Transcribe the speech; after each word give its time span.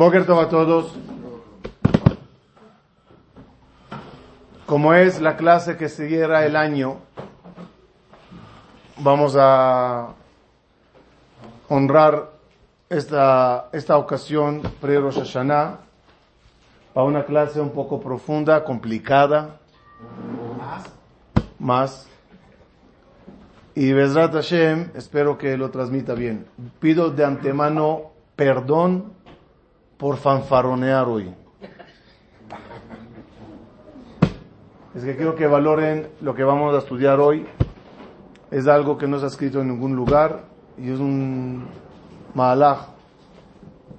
Boker 0.00 0.22
a 0.22 0.48
todos. 0.48 0.94
Como 4.64 4.94
es 4.94 5.20
la 5.20 5.36
clase 5.36 5.76
que 5.76 5.90
siguiera 5.90 6.46
el 6.46 6.56
año, 6.56 6.96
vamos 8.96 9.36
a 9.38 10.14
honrar 11.68 12.30
esta, 12.88 13.68
esta 13.72 13.98
ocasión 13.98 14.62
pre-Rosh 14.80 15.34
para 16.94 17.06
una 17.06 17.26
clase 17.26 17.60
un 17.60 17.72
poco 17.72 18.00
profunda, 18.00 18.64
complicada, 18.64 19.58
más. 21.60 22.08
Y 23.74 23.92
Bezrat 23.92 24.32
Hashem, 24.32 24.90
espero 24.94 25.38
que 25.38 25.56
lo 25.56 25.70
transmita 25.70 26.14
bien. 26.14 26.46
Pido 26.80 27.10
de 27.10 27.24
antemano 27.24 28.10
perdón 28.34 29.12
por 29.96 30.16
fanfaronear 30.16 31.06
hoy. 31.06 31.32
Es 34.94 35.04
que 35.04 35.14
quiero 35.14 35.36
que 35.36 35.46
valoren 35.46 36.08
lo 36.20 36.34
que 36.34 36.42
vamos 36.42 36.74
a 36.74 36.78
estudiar 36.78 37.20
hoy. 37.20 37.46
Es 38.50 38.66
algo 38.66 38.98
que 38.98 39.06
no 39.06 39.18
ha 39.18 39.26
escrito 39.26 39.60
en 39.60 39.68
ningún 39.68 39.94
lugar 39.94 40.44
y 40.76 40.90
es 40.90 40.98
un 40.98 41.68
malaj, 42.34 42.88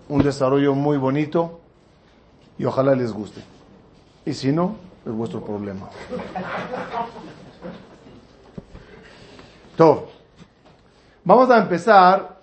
un 0.10 0.22
desarrollo 0.22 0.76
muy 0.76 0.98
bonito 0.98 1.62
y 2.58 2.66
ojalá 2.66 2.94
les 2.94 3.14
guste. 3.14 3.42
Y 4.26 4.34
si 4.34 4.52
no, 4.52 4.76
es 5.06 5.12
vuestro 5.14 5.42
problema. 5.42 5.88
Vamos 11.24 11.50
a 11.50 11.58
empezar 11.58 12.38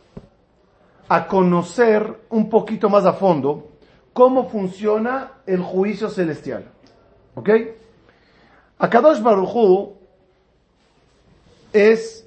a 1.09 1.27
conocer 1.27 2.23
un 2.31 2.51
poquito 2.51 2.89
más 2.89 3.07
a 3.07 3.13
fondo 3.13 3.69
cómo 4.13 4.49
funciona 4.49 5.33
el 5.47 5.63
juicio 5.63 6.11
celestial. 6.11 6.65
¿Ok? 7.37 7.51
Akadosh 8.79 9.23
Baruchu 9.23 9.95
es 11.73 12.27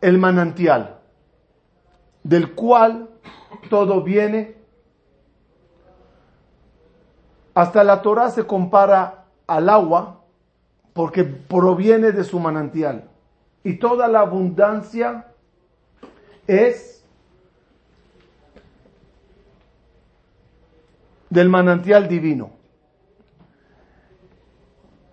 el 0.00 0.16
manantial 0.16 0.98
del 2.22 2.54
cual 2.54 3.08
todo 3.68 4.02
viene. 4.02 4.56
Hasta 7.54 7.84
la 7.84 8.00
Torah 8.00 8.30
se 8.30 8.46
compara 8.46 9.24
al 9.46 9.68
agua 9.68 10.22
porque 10.94 11.24
proviene 11.24 12.12
de 12.12 12.24
su 12.24 12.38
manantial. 12.38 13.07
Y 13.64 13.74
toda 13.74 14.08
la 14.08 14.20
abundancia 14.20 15.26
es 16.46 17.04
del 21.30 21.48
manantial 21.48 22.08
divino. 22.08 22.50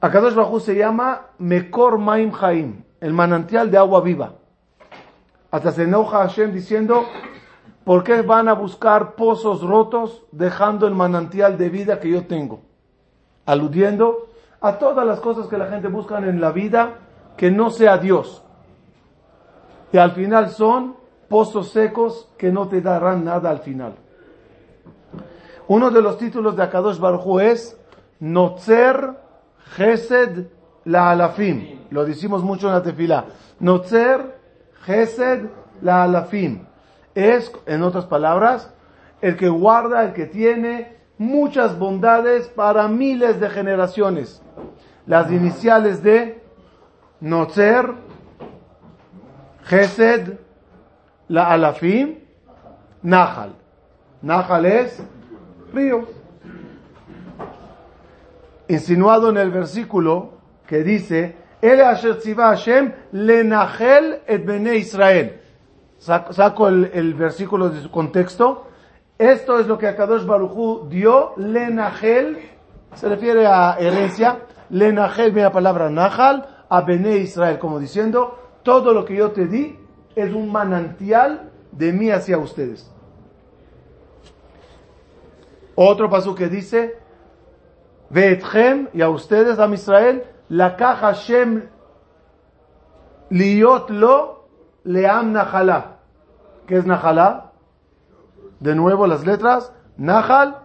Akadosh 0.02 0.36
Bajú 0.36 0.60
se 0.60 0.76
llama 0.76 1.28
Mekor 1.40 1.98
Maim 1.98 2.32
Haim, 2.40 2.84
el 3.02 3.14
manantial 3.14 3.72
de 3.72 3.78
agua 3.78 4.02
viva. 4.02 4.36
Hasta 5.52 5.72
se 5.72 5.84
enoja 5.84 6.20
Hashem 6.20 6.54
diciendo, 6.54 7.06
¿por 7.84 8.04
qué 8.04 8.22
van 8.22 8.48
a 8.48 8.54
buscar 8.54 9.16
pozos 9.16 9.62
rotos 9.64 10.24
dejando 10.32 10.88
el 10.88 10.94
manantial 10.94 11.58
de 11.58 11.70
vida 11.70 12.00
que 12.00 12.10
yo 12.10 12.28
tengo? 12.28 12.62
Aludiendo 13.46 14.30
a 14.62 14.78
todas 14.78 15.06
las 15.06 15.20
cosas 15.20 15.48
que 15.48 15.58
la 15.58 15.68
gente 15.68 15.88
busca 15.88 16.18
en 16.18 16.40
la 16.42 16.52
vida 16.52 17.00
que 17.38 17.52
no 17.52 17.70
sea 17.70 17.98
Dios. 17.98 18.44
Y 19.92 19.98
al 19.98 20.12
final 20.12 20.50
son 20.50 20.96
pozos 21.30 21.70
secos 21.70 22.30
que 22.38 22.52
no 22.52 22.68
te 22.68 22.82
darán 22.82 23.24
nada 23.24 23.50
al 23.50 23.60
final. 23.60 23.96
Uno 25.68 25.90
de 25.90 26.02
los 26.02 26.18
títulos 26.18 26.56
de 26.56 26.64
Akadosh 26.64 27.00
Baruj 27.00 27.42
es 27.42 27.80
Notzer 28.20 29.16
Gesed 29.76 30.48
la 30.86 31.12
Alafim. 31.12 31.80
Lo 31.90 32.06
decimos 32.06 32.44
mucho 32.44 32.68
en 32.68 32.74
la 32.74 32.84
tefila. 32.84 33.26
Notzer 33.60 34.38
Gesed 34.84 35.46
la 35.82 36.04
Alafim. 36.04 36.66
Es, 37.16 37.52
en 37.66 37.82
otras 37.82 38.06
palabras, 38.06 38.74
el 39.22 39.38
que 39.38 39.50
guarda, 39.50 40.04
el 40.04 40.14
que 40.14 40.26
tiene 40.26 40.98
muchas 41.18 41.80
bondades 41.80 42.48
para 42.50 42.88
miles 42.88 43.40
de 43.40 43.50
generaciones. 43.50 44.42
Las 45.08 45.32
iniciales 45.32 46.04
de 46.04 46.45
Notzer 47.22 47.94
Gesed 49.64 50.38
la 51.28 51.50
Alafim 51.50 52.20
Nahal. 53.02 53.54
Nahal 54.22 54.66
es 54.66 55.02
ríos. 55.74 56.06
Insinuado 58.68 59.30
en 59.30 59.38
el 59.38 59.52
versículo 59.52 60.36
que 60.68 60.84
dice, 60.84 61.36
El 61.62 61.82
Asher 61.82 62.18
Hashem 62.36 62.94
lenachel 63.12 64.22
et 64.28 64.46
bene 64.46 64.76
Israel. 64.76 65.40
Saco 65.98 66.68
el, 66.68 67.14
versículo 67.14 67.70
de 67.70 67.82
su 67.82 67.90
contexto. 67.90 68.68
Esto 69.18 69.60
es 69.60 69.68
lo 69.68 69.78
que 69.78 69.88
Akadosh 69.88 70.26
Baruchu 70.26 70.88
dio, 70.90 71.34
lenachel, 71.38 72.38
se 72.94 73.08
refiere 73.08 73.48
a 73.48 73.78
herencia, 73.80 74.40
lenachel, 74.70 75.32
viene 75.32 75.44
la 75.44 75.54
palabra 75.54 75.90
nahal, 75.90 76.55
a 76.76 76.82
bene 76.82 77.18
Israel, 77.20 77.58
como 77.58 77.80
diciendo, 77.80 78.38
todo 78.62 78.94
lo 78.94 79.06
que 79.06 79.16
yo 79.16 79.32
te 79.32 79.48
di 79.48 79.80
es 80.14 80.34
un 80.34 80.52
manantial 80.52 81.52
de 81.72 81.94
mí 81.94 82.12
hacia 82.12 82.38
ustedes. 82.38 82.92
Otro 85.76 86.10
paso 86.10 86.36
que 86.36 86.50
dice, 86.50 86.98
Veetchem, 88.10 88.90
y 88.94 89.02
a 89.02 89.10
ustedes, 89.10 89.58
a 89.58 89.74
Israel, 89.74 90.26
la 90.50 90.76
caja 90.76 91.14
Shem 91.14 91.70
liot 93.30 93.90
lo 93.90 94.50
leam 94.84 95.32
najalá. 95.32 96.00
¿Qué 96.68 96.76
es 96.76 96.86
najalá? 96.86 97.54
De 98.60 98.76
nuevo 98.76 99.08
las 99.08 99.26
letras, 99.26 99.72
Nahal 99.96 100.60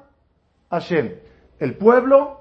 Hashem. 0.70 1.15
El 1.60 1.76
pueblo 1.76 2.41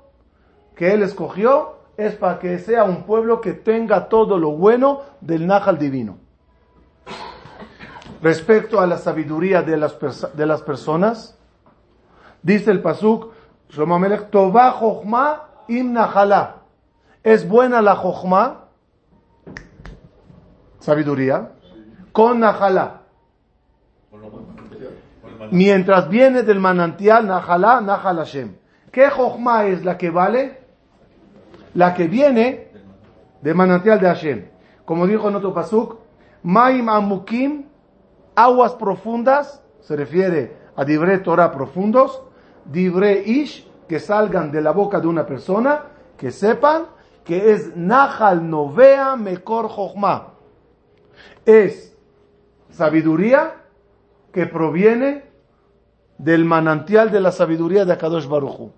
que 0.76 0.94
él 0.94 1.04
escogió 1.04 1.79
es 2.06 2.16
para 2.16 2.40
que 2.40 2.60
sea 2.60 2.84
un 2.84 3.04
pueblo 3.04 3.42
que 3.42 3.54
tenga 3.54 4.08
todo 4.08 4.38
lo 4.38 4.52
bueno 4.52 5.02
del 5.22 5.46
Nahal 5.46 5.78
divino. 5.78 6.18
Respecto 8.22 8.80
a 8.80 8.88
la 8.88 8.98
sabiduría 8.98 9.62
de 9.62 9.78
las, 9.78 9.98
de 10.36 10.46
las 10.46 10.62
personas, 10.62 11.40
Dice 12.42 12.72
el 12.72 12.82
Pasuk, 12.82 13.34
Es 17.24 17.48
buena 17.48 17.82
la 17.82 17.96
Jochma, 17.96 18.66
sabiduría, 20.80 21.52
con 22.12 22.40
Najalá. 22.40 23.02
Mientras 25.52 26.10
viene 26.10 26.44
del 26.44 26.60
manantial 26.60 27.28
Najalá, 27.28 27.82
Nahal 27.82 28.18
Hashem. 28.18 28.56
¿Qué 28.92 29.10
Jochma 29.10 29.66
es 29.66 29.84
la 29.84 29.98
que 29.98 30.10
vale? 30.10 30.59
La 31.74 31.94
que 31.94 32.08
viene 32.08 32.68
del 33.42 33.56
manantial 33.56 34.00
de 34.00 34.08
Hashem. 34.08 34.46
Como 34.86 35.08
dijo 35.08 35.30
en 35.30 35.36
otro 35.36 35.54
Pasuk, 35.54 35.98
Maim 36.44 36.90
Amukim, 36.90 37.66
aguas 38.36 38.74
profundas, 38.74 39.62
se 39.82 39.96
refiere 39.96 40.58
a 40.76 40.86
Dibre 40.86 41.20
Torah 41.20 41.52
profundos, 41.52 42.22
dibre 42.66 43.24
ish, 43.26 43.68
que 43.88 44.00
salgan 44.00 44.52
de 44.52 44.62
la 44.62 44.72
boca 44.72 45.00
de 45.00 45.08
una 45.08 45.26
persona, 45.26 45.84
que 46.18 46.32
sepan 46.32 46.86
que 47.24 47.52
es 47.52 47.76
Nahal 47.76 48.50
Novea 48.50 49.16
Mekor 49.16 49.68
Jochma. 49.68 50.34
Es 51.46 51.96
sabiduría 52.70 53.56
que 54.32 54.46
proviene 54.46 55.26
del 56.18 56.46
manantial 56.46 57.12
de 57.12 57.20
la 57.20 57.32
sabiduría 57.32 57.86
de 57.86 57.94
Akadosh 57.94 58.28
Baruchu. 58.28 58.72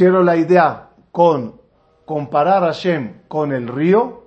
La 0.00 0.34
idea 0.34 0.88
con 1.12 1.60
comparar 2.06 2.64
a 2.64 2.68
Hashem 2.68 3.22
con 3.28 3.52
el 3.52 3.68
río 3.68 4.20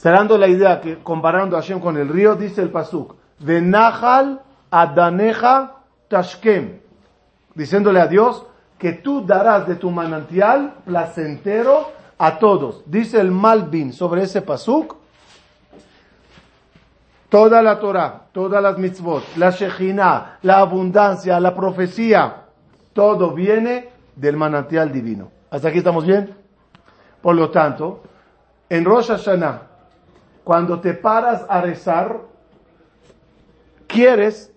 Cerrando 0.00 0.36
la 0.36 0.48
idea 0.48 0.80
que 0.80 0.98
comparando 0.98 1.56
a 1.56 1.60
Hashem 1.60 1.78
con 1.78 1.96
el 1.96 2.08
río, 2.08 2.34
dice 2.34 2.62
el 2.62 2.70
Pasuk, 2.70 3.16
Venahal 3.38 4.40
Adaneja 4.70 5.76
Tashkem, 6.08 6.80
diciéndole 7.54 8.00
a 8.00 8.06
Dios 8.06 8.46
que 8.78 8.94
tú 8.94 9.26
darás 9.26 9.68
de 9.68 9.76
tu 9.76 9.90
manantial 9.90 10.74
placentero 10.86 11.92
a 12.16 12.38
todos. 12.38 12.82
Dice 12.86 13.20
el 13.20 13.30
Malvin 13.30 13.92
sobre 13.92 14.22
ese 14.22 14.40
Pasuk, 14.40 14.96
Toda 17.30 17.62
la 17.62 17.78
Torah, 17.78 18.26
todas 18.32 18.60
las 18.60 18.76
mitzvot, 18.76 19.22
la 19.36 19.50
Shejina, 19.50 20.38
la 20.42 20.58
abundancia, 20.58 21.38
la 21.38 21.54
profecía, 21.54 22.46
todo 22.92 23.32
viene 23.32 23.88
del 24.16 24.36
manantial 24.36 24.90
divino. 24.90 25.30
¿Hasta 25.48 25.68
aquí 25.68 25.78
estamos 25.78 26.04
bien? 26.04 26.34
Por 27.22 27.36
lo 27.36 27.50
tanto, 27.50 28.02
en 28.68 28.84
Rosh 28.84 29.08
Hashanah, 29.08 29.62
cuando 30.42 30.80
te 30.80 30.92
paras 30.92 31.46
a 31.48 31.60
rezar, 31.60 32.18
quieres 33.86 34.52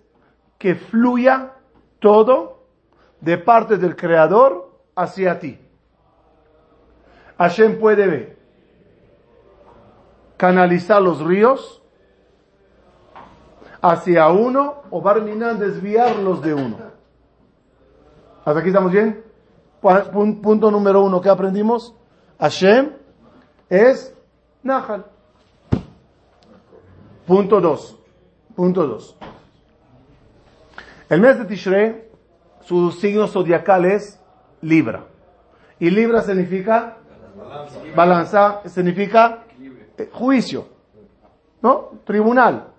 que 0.58 0.74
fluya 0.74 1.52
todo 2.00 2.64
de 3.20 3.38
parte 3.38 3.76
del 3.76 3.94
Creador 3.94 4.72
hacia 4.96 5.38
ti. 5.38 5.60
Hashem 7.38 7.78
puede 7.78 8.36
canalizar 10.36 11.00
los 11.00 11.20
ríos 11.20 11.83
hacia 13.84 14.28
uno 14.28 14.76
o 14.90 15.02
Barminan 15.02 15.58
desviarlos 15.58 16.40
de 16.40 16.54
uno. 16.54 16.78
¿Hasta 18.42 18.60
aquí 18.60 18.68
estamos 18.68 18.90
bien? 18.90 19.22
Punto 19.82 20.70
número 20.70 21.02
uno 21.04 21.20
que 21.20 21.28
aprendimos. 21.28 21.94
Hashem 22.40 22.92
es 23.68 24.16
Nahal. 24.62 25.04
Punto 27.26 27.60
dos. 27.60 27.98
Punto 28.56 28.86
dos. 28.86 29.16
El 31.10 31.20
mes 31.20 31.38
de 31.38 31.44
Tishrei, 31.44 32.04
su 32.62 32.90
signo 32.90 33.26
zodiacal 33.26 33.84
es 33.84 34.18
Libra. 34.62 35.04
Y 35.78 35.90
Libra 35.90 36.22
significa 36.22 36.96
balanza, 37.94 38.62
significa 38.64 39.44
eh, 39.98 40.08
juicio, 40.10 40.68
¿no? 41.60 41.90
Tribunal. 42.06 42.73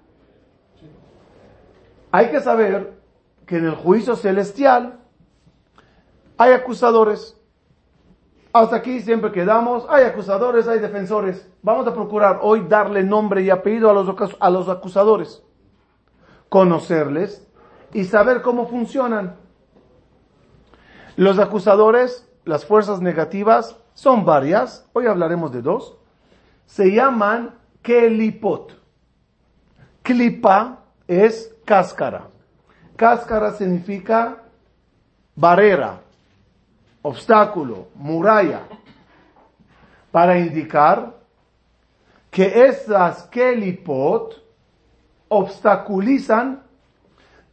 Hay 2.15 2.31
que 2.31 2.39
saber 2.39 2.97
que 3.45 3.57
en 3.57 3.65
el 3.65 3.75
juicio 3.75 4.15
celestial 4.15 5.01
hay 6.37 6.53
acusadores. 6.53 7.37
Hasta 8.53 8.77
aquí 8.77 9.01
siempre 9.01 9.33
quedamos, 9.33 9.85
hay 9.89 10.05
acusadores, 10.05 10.65
hay 10.65 10.79
defensores. 10.79 11.45
Vamos 11.61 11.85
a 11.87 11.93
procurar 11.93 12.39
hoy 12.41 12.67
darle 12.69 13.03
nombre 13.03 13.41
y 13.41 13.49
apellido 13.49 13.89
a 13.89 13.93
los, 13.93 14.07
a 14.39 14.49
los 14.49 14.69
acusadores, 14.69 15.43
conocerles 16.47 17.45
y 17.91 18.05
saber 18.05 18.41
cómo 18.41 18.65
funcionan. 18.65 19.35
Los 21.17 21.37
acusadores, 21.37 22.31
las 22.45 22.63
fuerzas 22.63 23.01
negativas, 23.01 23.75
son 23.93 24.23
varias, 24.23 24.89
hoy 24.93 25.07
hablaremos 25.07 25.51
de 25.51 25.61
dos, 25.61 25.97
se 26.65 26.93
llaman 26.93 27.55
kelipot. 27.81 28.71
Klipa 30.01 30.79
es 31.09 31.54
cáscara. 31.65 32.27
Cáscara 32.95 33.51
significa 33.51 34.37
barrera, 35.35 35.99
obstáculo, 37.01 37.87
muralla, 37.95 38.61
para 40.11 40.39
indicar 40.39 41.13
que 42.31 42.67
esas 42.67 43.23
kelipot 43.23 44.41
obstaculizan 45.27 46.63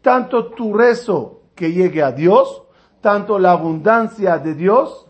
tanto 0.00 0.52
tu 0.52 0.74
rezo 0.74 1.40
que 1.54 1.72
llegue 1.72 2.02
a 2.02 2.12
Dios, 2.12 2.62
tanto 3.00 3.38
la 3.38 3.52
abundancia 3.52 4.38
de 4.38 4.54
Dios 4.54 5.06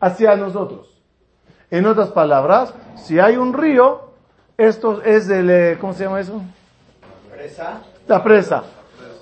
hacia 0.00 0.36
nosotros. 0.36 0.88
En 1.70 1.86
otras 1.86 2.10
palabras, 2.10 2.72
si 2.96 3.18
hay 3.18 3.36
un 3.36 3.52
río, 3.52 4.12
esto 4.56 5.02
es 5.02 5.28
del, 5.28 5.50
eh, 5.50 5.78
¿cómo 5.80 5.92
se 5.92 6.04
llama 6.04 6.20
eso? 6.20 6.40
Presa. 7.38 7.82
La 8.08 8.24
presa, 8.24 8.64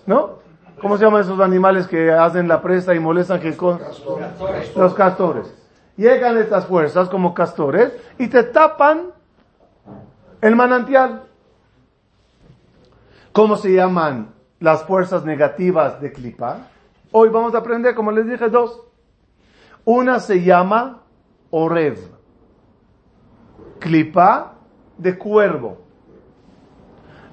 ¿no? 0.07 0.39
¿Cómo 0.81 0.97
se 0.97 1.05
llaman 1.05 1.21
esos 1.21 1.39
animales 1.39 1.87
que 1.87 2.11
hacen 2.11 2.49
la 2.49 2.63
presa 2.63 2.95
y 2.95 2.99
molestan 2.99 3.41
que 3.41 3.55
con 3.55 3.79
los 4.75 4.95
castores? 4.95 5.55
Llegan 5.99 6.39
estas 6.39 6.65
fuerzas 6.65 7.11
como 7.11 7.35
castores 7.35 7.93
y 8.19 8.29
te 8.29 8.43
tapan 8.45 9.09
el 10.41 10.57
manantial. 10.57 11.25
¿Cómo 13.33 13.57
se 13.57 13.75
llaman 13.75 14.33
las 14.61 14.85
fuerzas 14.85 15.27
negativas 15.27 16.01
de 16.01 16.11
Klipa? 16.11 16.69
Hoy 17.13 17.29
vamos 17.29 17.55
a 17.55 17.59
aprender, 17.59 17.95
como 17.95 18.13
les 18.13 18.27
dije, 18.27 18.49
dos. 18.49 18.81
Una 19.85 20.21
se 20.21 20.43
llama 20.43 21.03
Orev. 21.51 21.99
Klipa 23.79 24.55
de 24.97 25.19
cuervo. 25.19 25.86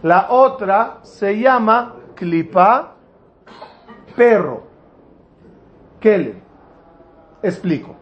La 0.04 0.28
otra 0.32 1.00
se 1.04 1.40
llama 1.40 1.96
Klipa 2.16 2.96
perro. 4.16 4.64
le 6.02 6.36
Explico. 7.42 7.96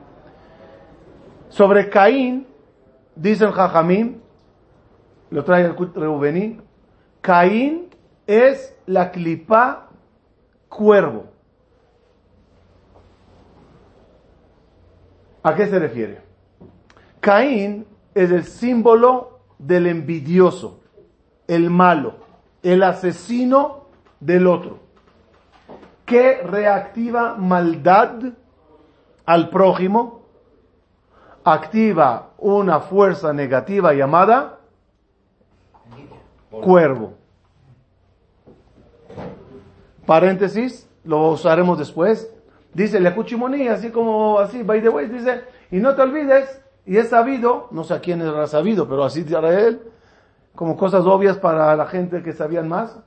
Sobre 1.50 1.90
Caín, 1.90 2.48
dice 3.16 3.46
el 3.46 3.52
Jajamín, 3.52 4.22
lo 5.30 5.44
trae 5.44 5.64
el 5.66 5.76
Reubení, 5.96 6.60
Caín 7.22 7.90
es 8.26 8.76
la 8.88 9.12
clipa 9.12 9.90
cuervo. 10.70 11.26
¿A 15.44 15.56
qué 15.56 15.68
se 15.68 15.80
refiere? 15.80 16.22
Caín 17.20 17.86
es 18.16 18.32
el 18.32 18.44
símbolo 18.44 19.40
del 19.60 19.88
envidioso, 19.88 20.81
el 21.52 21.70
malo, 21.70 22.14
el 22.64 22.82
asesino 22.82 23.88
del 24.22 24.48
otro, 24.48 24.80
que 26.06 26.42
reactiva 26.44 27.36
maldad 27.36 28.22
al 29.26 29.50
prójimo, 29.50 30.22
activa 31.44 32.30
una 32.38 32.80
fuerza 32.80 33.34
negativa 33.34 33.94
llamada 33.94 34.60
cuervo. 36.50 37.16
Paréntesis, 40.06 40.90
lo 41.04 41.32
usaremos 41.32 41.78
después. 41.78 42.34
Dice 42.74 42.98
la 43.02 43.14
cuchimoní, 43.14 43.68
así 43.68 43.90
como 43.90 44.40
así, 44.40 44.64
by 44.64 44.82
the 44.82 44.88
way, 44.88 45.08
dice, 45.08 45.42
y 45.70 45.80
no 45.80 45.96
te 45.96 46.02
olvides, 46.02 46.62
y 46.86 46.96
es 46.96 47.10
sabido, 47.10 47.68
no 47.72 47.84
sé 47.84 47.96
a 47.96 48.00
quién 48.00 48.22
era 48.22 48.48
sabido, 48.48 48.88
pero 48.88 49.04
así 49.04 49.26
era 49.28 49.60
él, 49.60 49.82
como 50.56 50.78
cosas 50.78 51.06
obvias 51.06 51.38
para 51.38 51.76
la 51.76 51.86
gente 51.86 52.24
que 52.24 52.34
sabían 52.34 52.68
más, 52.68 53.00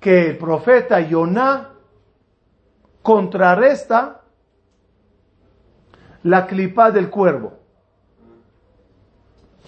que 0.00 0.30
el 0.30 0.38
profeta 0.38 1.00
Yoná 1.00 1.70
contrarresta 3.02 4.22
la 6.22 6.46
clipa 6.46 6.90
del 6.90 7.10
cuervo. 7.10 7.58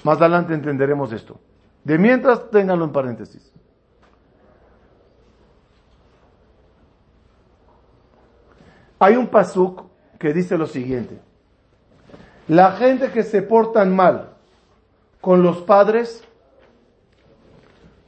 Más 0.04 0.18
adelante 0.20 0.54
entenderemos 0.54 1.12
esto. 1.12 1.38
De 1.84 1.98
mientras, 1.98 2.50
ténganlo 2.50 2.84
en 2.84 2.92
paréntesis. 2.92 3.52
Hay 8.98 9.16
un 9.16 9.28
pasuk 9.28 9.84
que 10.18 10.34
dice 10.34 10.58
lo 10.58 10.66
siguiente. 10.66 11.18
La 12.48 12.72
gente 12.72 13.10
que 13.10 13.22
se 13.22 13.40
portan 13.40 13.94
mal 13.96 14.34
con 15.20 15.42
los 15.42 15.62
padres, 15.62 16.22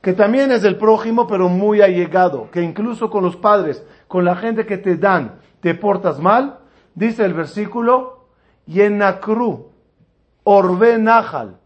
que 0.03 0.13
también 0.13 0.51
es 0.51 0.65
el 0.65 0.77
prójimo, 0.77 1.29
pero 1.29 1.49
muy 1.49 1.81
allegado, 1.81 2.51
que 2.51 2.61
incluso 2.61 3.09
con 3.09 3.23
los 3.23 3.37
padres, 3.37 3.87
con 4.09 4.25
la 4.25 4.35
gente 4.35 4.67
que 4.67 4.77
te 4.77 4.97
dan, 4.97 5.39
te 5.61 5.75
portas 5.77 6.19
mal, 6.19 6.59
dice 6.97 7.25
el 7.25 7.35
versículo, 7.35 8.27
Yenakru, 8.67 9.71
Orbe 10.43 10.99
Nahal, 10.99 11.61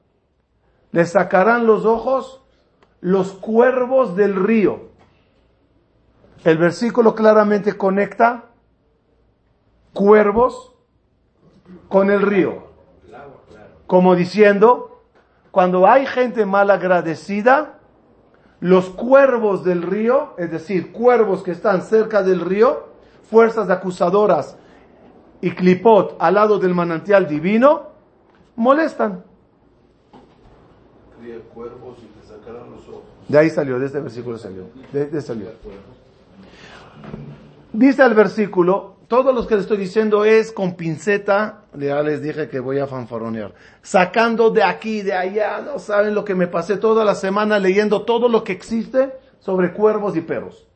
le 0.92 1.06
sacarán 1.06 1.66
los 1.66 1.86
ojos 1.86 2.42
los 3.00 3.32
cuervos 3.32 4.16
del 4.16 4.34
río. 4.34 4.90
El 6.44 6.58
versículo 6.58 7.14
claramente 7.14 7.76
conecta 7.76 8.50
cuervos 9.94 10.74
con 11.88 12.10
el 12.10 12.20
río. 12.20 12.66
Como 13.86 14.14
diciendo, 14.14 15.02
cuando 15.50 15.86
hay 15.86 16.04
gente 16.04 16.44
mal 16.44 16.70
agradecida, 16.70 17.75
los 18.60 18.88
cuervos 18.90 19.64
del 19.64 19.82
río, 19.82 20.34
es 20.38 20.50
decir, 20.50 20.92
cuervos 20.92 21.42
que 21.42 21.50
están 21.50 21.82
cerca 21.82 22.22
del 22.22 22.40
río, 22.40 22.88
fuerzas 23.28 23.68
acusadoras 23.70 24.56
y 25.40 25.50
clipot 25.50 26.16
al 26.18 26.34
lado 26.34 26.58
del 26.58 26.74
manantial 26.74 27.28
divino, 27.28 27.88
molestan. 28.56 29.24
De 33.28 33.38
ahí 33.38 33.50
salió, 33.50 33.78
de 33.78 33.86
este 33.86 34.00
versículo 34.00 34.38
salió. 34.38 34.64
De, 34.92 35.06
de 35.06 35.20
salió. 35.20 35.48
Dice 37.72 38.02
el 38.02 38.14
versículo 38.14 38.95
Todo 39.08 39.32
lo 39.32 39.46
que 39.46 39.54
les 39.54 39.62
estoy 39.62 39.76
diciendo 39.76 40.24
es 40.24 40.50
con 40.50 40.74
pinceta, 40.74 41.62
ya 41.74 42.02
les 42.02 42.20
dije 42.22 42.48
que 42.48 42.58
voy 42.58 42.80
a 42.80 42.88
fanfaronear, 42.88 43.54
sacando 43.80 44.50
de 44.50 44.64
aquí, 44.64 45.02
de 45.02 45.14
allá, 45.14 45.60
no 45.60 45.78
saben 45.78 46.12
lo 46.12 46.24
que 46.24 46.34
me 46.34 46.48
pasé 46.48 46.76
toda 46.76 47.04
la 47.04 47.14
semana 47.14 47.60
leyendo 47.60 48.02
todo 48.02 48.28
lo 48.28 48.42
que 48.42 48.52
existe 48.52 49.12
sobre 49.38 49.72
cuervos 49.72 50.16
y 50.16 50.22
perros. 50.22 50.66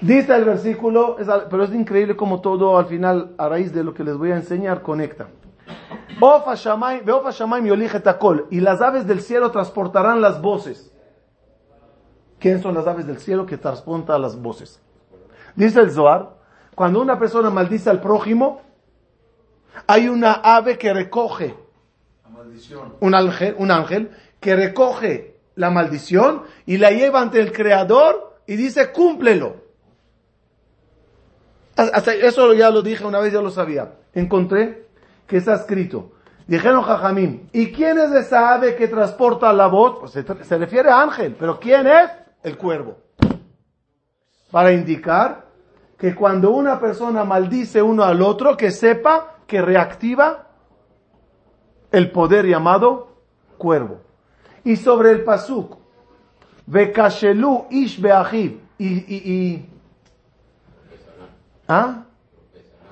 Dice 0.00 0.36
el 0.36 0.44
versículo, 0.44 1.16
pero 1.50 1.64
es 1.64 1.74
increíble 1.74 2.14
como 2.14 2.40
todo 2.40 2.78
al 2.78 2.86
final, 2.86 3.34
a 3.36 3.48
raíz 3.48 3.72
de 3.72 3.82
lo 3.82 3.92
que 3.92 4.04
les 4.04 4.16
voy 4.16 4.30
a 4.30 4.36
enseñar, 4.36 4.82
conecta. 4.82 5.26
Y 8.50 8.60
las 8.60 8.80
aves 8.80 9.06
del 9.08 9.20
cielo 9.20 9.50
transportarán 9.50 10.20
las 10.20 10.40
voces. 10.40 10.92
¿Quién 12.38 12.62
son 12.62 12.74
las 12.74 12.86
aves 12.86 13.08
del 13.08 13.18
cielo 13.18 13.44
que 13.44 13.58
transportan 13.58 14.22
las 14.22 14.40
voces? 14.40 14.80
Dice 15.56 15.80
el 15.80 15.90
Zohar, 15.90 16.36
cuando 16.74 17.00
una 17.00 17.18
persona 17.18 17.48
maldice 17.50 17.88
al 17.88 18.00
prójimo, 18.00 18.60
hay 19.86 20.08
una 20.08 20.32
ave 20.32 20.78
que 20.78 20.92
recoge, 20.92 21.54
un 23.00 23.14
ángel, 23.14 23.54
un 23.58 23.70
ángel 23.70 24.10
que 24.40 24.54
recoge 24.54 25.36
la 25.54 25.70
maldición 25.70 26.42
y 26.66 26.76
la 26.76 26.90
lleva 26.90 27.22
ante 27.22 27.40
el 27.40 27.52
Creador 27.52 28.40
y 28.46 28.56
dice, 28.56 28.92
cúmplelo. 28.92 29.64
Hasta 31.76 32.14
eso 32.14 32.54
ya 32.54 32.70
lo 32.70 32.82
dije 32.82 33.04
una 33.04 33.18
vez, 33.18 33.32
yo 33.32 33.42
lo 33.42 33.50
sabía. 33.50 33.94
Encontré 34.14 34.86
que 35.26 35.38
está 35.38 35.54
escrito. 35.54 36.12
Dijeron 36.46 36.82
Jajamín, 36.82 37.48
¿y 37.52 37.72
quién 37.72 37.98
es 37.98 38.12
esa 38.12 38.54
ave 38.54 38.76
que 38.76 38.88
transporta 38.88 39.52
la 39.52 39.66
voz? 39.66 39.98
Pues 39.98 40.12
se, 40.12 40.44
se 40.44 40.58
refiere 40.58 40.90
a 40.90 41.02
ángel, 41.02 41.34
pero 41.38 41.58
¿quién 41.58 41.86
es? 41.86 42.10
El 42.42 42.56
cuervo. 42.56 42.98
Para 44.50 44.72
indicar 44.72 45.45
que 45.98 46.14
cuando 46.14 46.50
una 46.50 46.78
persona 46.78 47.24
maldice 47.24 47.82
uno 47.82 48.04
al 48.04 48.20
otro, 48.22 48.56
que 48.56 48.70
sepa 48.70 49.36
que 49.46 49.62
reactiva 49.62 50.46
el 51.90 52.10
poder 52.10 52.46
llamado 52.46 53.16
cuervo. 53.56 54.00
Y 54.64 54.76
sobre 54.76 55.12
el 55.12 55.24
pasuk, 55.24 55.78
Bekashelu 56.66 57.66
ish 57.70 58.00
beachiv, 58.00 58.60
y, 58.78 58.86
y, 58.86 59.32
y 59.32 59.68
¿ah? 61.68 62.04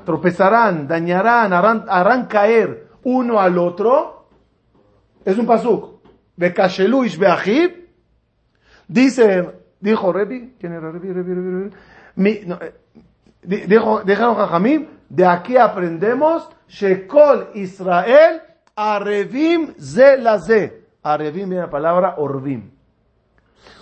tropezarán, 0.07 0.87
dañarán, 0.87 1.53
harán, 1.53 2.27
caer 2.27 2.89
uno 3.03 3.41
al 3.41 3.59
otro, 3.59 4.29
es 5.25 5.37
un 5.37 5.47
pasuk. 5.47 6.01
Bekashelu 6.37 7.05
ish 7.05 7.19
dice, 8.89 9.51
dijo 9.81 10.13
Rebi, 10.13 10.55
¿quién 10.59 10.73
era 10.73 10.91
Rebi? 10.91 11.71
Mi, 12.16 12.40
no, 12.44 12.59
eh, 12.61 12.75
de 15.09 15.26
aquí 15.26 15.56
aprendemos, 15.56 16.49
Shekol 16.68 17.50
Israel, 17.54 18.42
Arevim 18.75 19.75
ze 19.78 20.16
la 20.16 20.38
ze. 20.40 20.85
Arevim 21.02 21.50
viene 21.50 21.62
la 21.62 21.71
palabra 21.71 22.14
Orvim. 22.18 22.71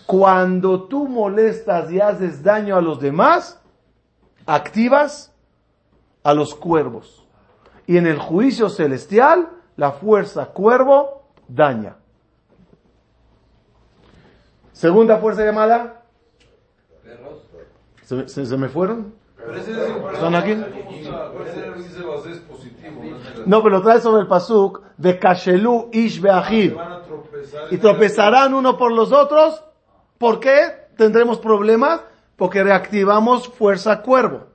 Cuando 0.07 0.85
tú 0.85 1.09
molestas 1.09 1.91
y 1.91 2.01
haces 2.01 2.43
daño 2.43 2.77
a 2.77 2.83
los 2.83 3.01
demás, 3.01 3.61
activas 4.47 5.33
a 6.23 6.35
los 6.35 6.55
cuervos. 6.55 7.27
Y 7.87 7.97
en 7.97 8.07
el 8.07 8.19
juicio 8.19 8.69
celestial, 8.69 9.49
la 9.77 9.93
fuerza 9.93 10.47
cuervo 10.47 11.23
daña. 11.49 11.97
Segunda 14.73 15.19
fuerza 15.19 15.45
llamada. 15.45 16.03
¿Se, 18.03 18.47
se 18.47 18.57
me 18.57 18.69
fueron? 18.69 19.15
¿Están 20.13 20.35
aquí? 20.35 20.55
No, 23.47 23.63
pero 23.63 23.79
lo 23.79 23.83
trae 23.83 24.01
sobre 24.01 24.23
el 24.23 24.29
pasuk 24.29 24.83
de 24.97 25.19
Kashelu 25.19 25.89
Ish 25.93 26.21
Beachiv. 26.21 26.77
Y 27.71 27.79
tropezarán 27.79 28.55
uno 28.55 28.77
por 28.77 28.93
los 28.93 29.13
otros. 29.13 29.65
¿Por 30.19 30.39
qué 30.41 30.89
tendremos 30.97 31.39
problemas? 31.39 32.03
Porque 32.37 32.63
reactivamos 32.63 33.49
fuerza 33.49 34.03
cuervo. 34.03 34.47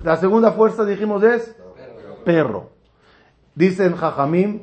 La 0.00 0.16
segunda 0.16 0.52
fuerza, 0.52 0.84
dijimos, 0.84 1.22
es 1.22 1.56
perro. 2.24 2.70
Dicen 3.54 3.96
Jajamim, 3.96 4.62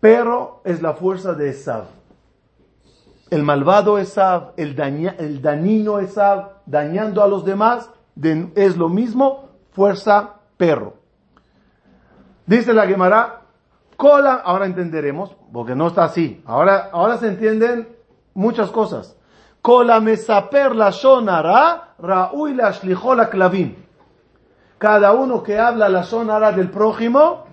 perro 0.00 0.62
es 0.64 0.82
la 0.82 0.94
fuerza 0.94 1.34
de 1.34 1.50
Esav. 1.50 1.84
El 3.30 3.42
malvado 3.42 3.98
Esav, 3.98 4.52
el, 4.56 4.78
el 5.18 5.42
dañino 5.42 5.98
Esav, 5.98 6.50
dañando 6.64 7.22
a 7.22 7.28
los 7.28 7.44
demás, 7.44 7.90
es 8.54 8.76
lo 8.76 8.88
mismo 8.88 9.48
fuerza 9.72 10.34
perro. 10.56 10.94
Dice 12.46 12.72
la 12.72 12.86
Gemara, 12.86 13.42
cola, 13.96 14.34
ahora 14.34 14.66
entenderemos, 14.66 15.36
porque 15.52 15.74
no 15.74 15.88
está 15.88 16.04
así. 16.04 16.40
Ahora, 16.46 16.90
ahora 16.92 17.18
se 17.18 17.28
entienden 17.28 17.88
muchas 18.34 18.70
cosas. 18.70 19.16
Cola 19.60 19.98
mesaper 19.98 20.76
la 20.76 20.90
shonara, 20.90 21.94
ra'uy 21.98 22.54
la 22.54 22.72
la 23.16 23.28
clavim. 23.28 23.74
Cada 24.78 25.12
uno 25.12 25.42
que 25.42 25.58
habla 25.58 25.88
la 25.88 26.02
shonara 26.02 26.52
del 26.52 26.70
prójimo, 26.70 27.46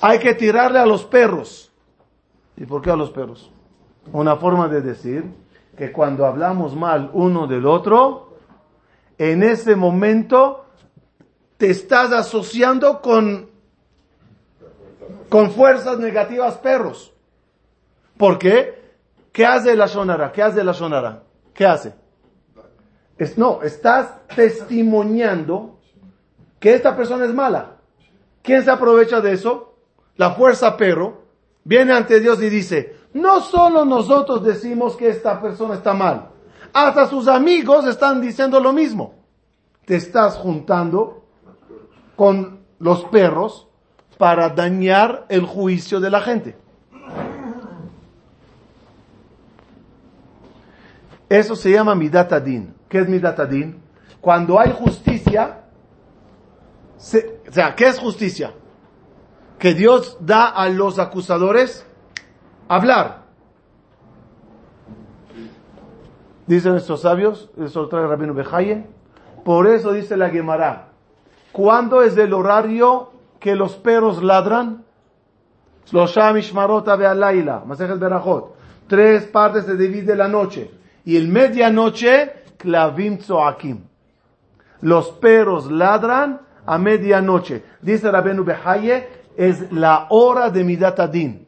hay 0.00 0.20
que 0.20 0.34
tirarle 0.34 0.78
a 0.78 0.86
los 0.86 1.04
perros. 1.04 1.72
¿Y 2.56 2.64
por 2.64 2.82
qué 2.82 2.92
a 2.92 2.96
los 2.96 3.10
perros? 3.10 3.50
Una 4.12 4.36
forma 4.36 4.68
de 4.68 4.80
decir 4.80 5.24
que 5.76 5.92
cuando 5.92 6.26
hablamos 6.26 6.74
mal 6.74 7.10
uno 7.12 7.46
del 7.46 7.66
otro, 7.66 8.36
en 9.18 9.42
ese 9.42 9.76
momento 9.76 10.64
te 11.56 11.70
estás 11.70 12.12
asociando 12.12 13.00
con, 13.00 13.50
con 15.28 15.50
fuerzas 15.50 15.98
negativas 15.98 16.56
perros. 16.56 17.12
¿Por 18.16 18.38
qué? 18.38 18.78
¿Qué 19.32 19.44
hace 19.44 19.76
la 19.76 19.88
sonara? 19.88 20.32
¿Qué 20.32 20.42
hace 20.42 20.64
la 20.64 20.74
sonara? 20.74 21.22
¿Qué 21.54 21.66
hace? 21.66 21.94
Es, 23.18 23.36
no, 23.36 23.62
estás 23.62 24.26
testimoniando 24.34 25.78
que 26.60 26.74
esta 26.74 26.96
persona 26.96 27.24
es 27.24 27.34
mala. 27.34 27.76
¿Quién 28.42 28.64
se 28.64 28.70
aprovecha 28.70 29.20
de 29.20 29.32
eso? 29.32 29.74
La 30.16 30.32
fuerza 30.32 30.76
perro 30.76 31.22
viene 31.64 31.92
ante 31.92 32.20
Dios 32.20 32.42
y 32.42 32.48
dice, 32.48 32.96
no 33.14 33.40
solo 33.40 33.84
nosotros 33.84 34.44
decimos 34.44 34.96
que 34.96 35.08
esta 35.08 35.40
persona 35.40 35.74
está 35.74 35.94
mal, 35.94 36.30
hasta 36.72 37.06
sus 37.06 37.28
amigos 37.28 37.86
están 37.86 38.20
diciendo 38.20 38.60
lo 38.60 38.72
mismo. 38.72 39.14
Te 39.84 39.96
estás 39.96 40.36
juntando 40.36 41.24
con 42.14 42.60
los 42.78 43.04
perros 43.04 43.68
para 44.18 44.50
dañar 44.50 45.24
el 45.28 45.46
juicio 45.46 46.00
de 46.00 46.10
la 46.10 46.20
gente. 46.20 46.56
Eso 51.28 51.56
se 51.56 51.70
llama 51.70 51.94
midatadin. 51.94 52.74
¿Qué 52.88 53.00
es 53.00 53.08
midatadin? 53.08 53.82
Cuando 54.20 54.58
hay 54.58 54.72
justicia, 54.72 55.64
o 56.96 57.52
sea, 57.52 57.74
¿qué 57.74 57.86
es 57.86 57.98
justicia? 57.98 58.52
Que 59.58 59.74
Dios 59.74 60.16
da 60.20 60.48
a 60.48 60.68
los 60.68 60.98
acusadores 60.98 61.86
hablar. 62.68 63.22
Dicen 66.46 66.72
nuestros 66.72 67.02
sabios, 67.02 67.50
eso 67.58 67.88
trae 67.88 68.06
Rabino 68.06 68.32
Bejaye, 68.32 68.86
por 69.44 69.66
eso 69.66 69.92
dice 69.92 70.16
la 70.16 70.30
Gemara, 70.30 70.88
¿cuándo 71.52 72.02
es 72.02 72.16
el 72.16 72.32
horario 72.32 73.12
que 73.40 73.54
los 73.54 73.76
perros 73.76 74.22
ladran? 74.22 74.84
Tres 78.88 79.24
partes 79.26 79.64
se 79.64 79.76
divide 79.76 80.16
la 80.16 80.28
noche. 80.28 80.70
Y 81.04 81.16
el 81.16 81.28
medianoche, 81.28 82.32
klavim 82.58 83.18
tzoakim. 83.18 83.84
Los 84.82 85.10
perros 85.10 85.70
ladran 85.70 86.40
a 86.66 86.78
medianoche. 86.78 87.64
Dice 87.80 88.10
Rabenu 88.10 88.44
Behaye, 88.44 89.08
es 89.36 89.72
la 89.72 90.06
hora 90.10 90.50
de 90.50 90.64
Midatadin. 90.64 91.47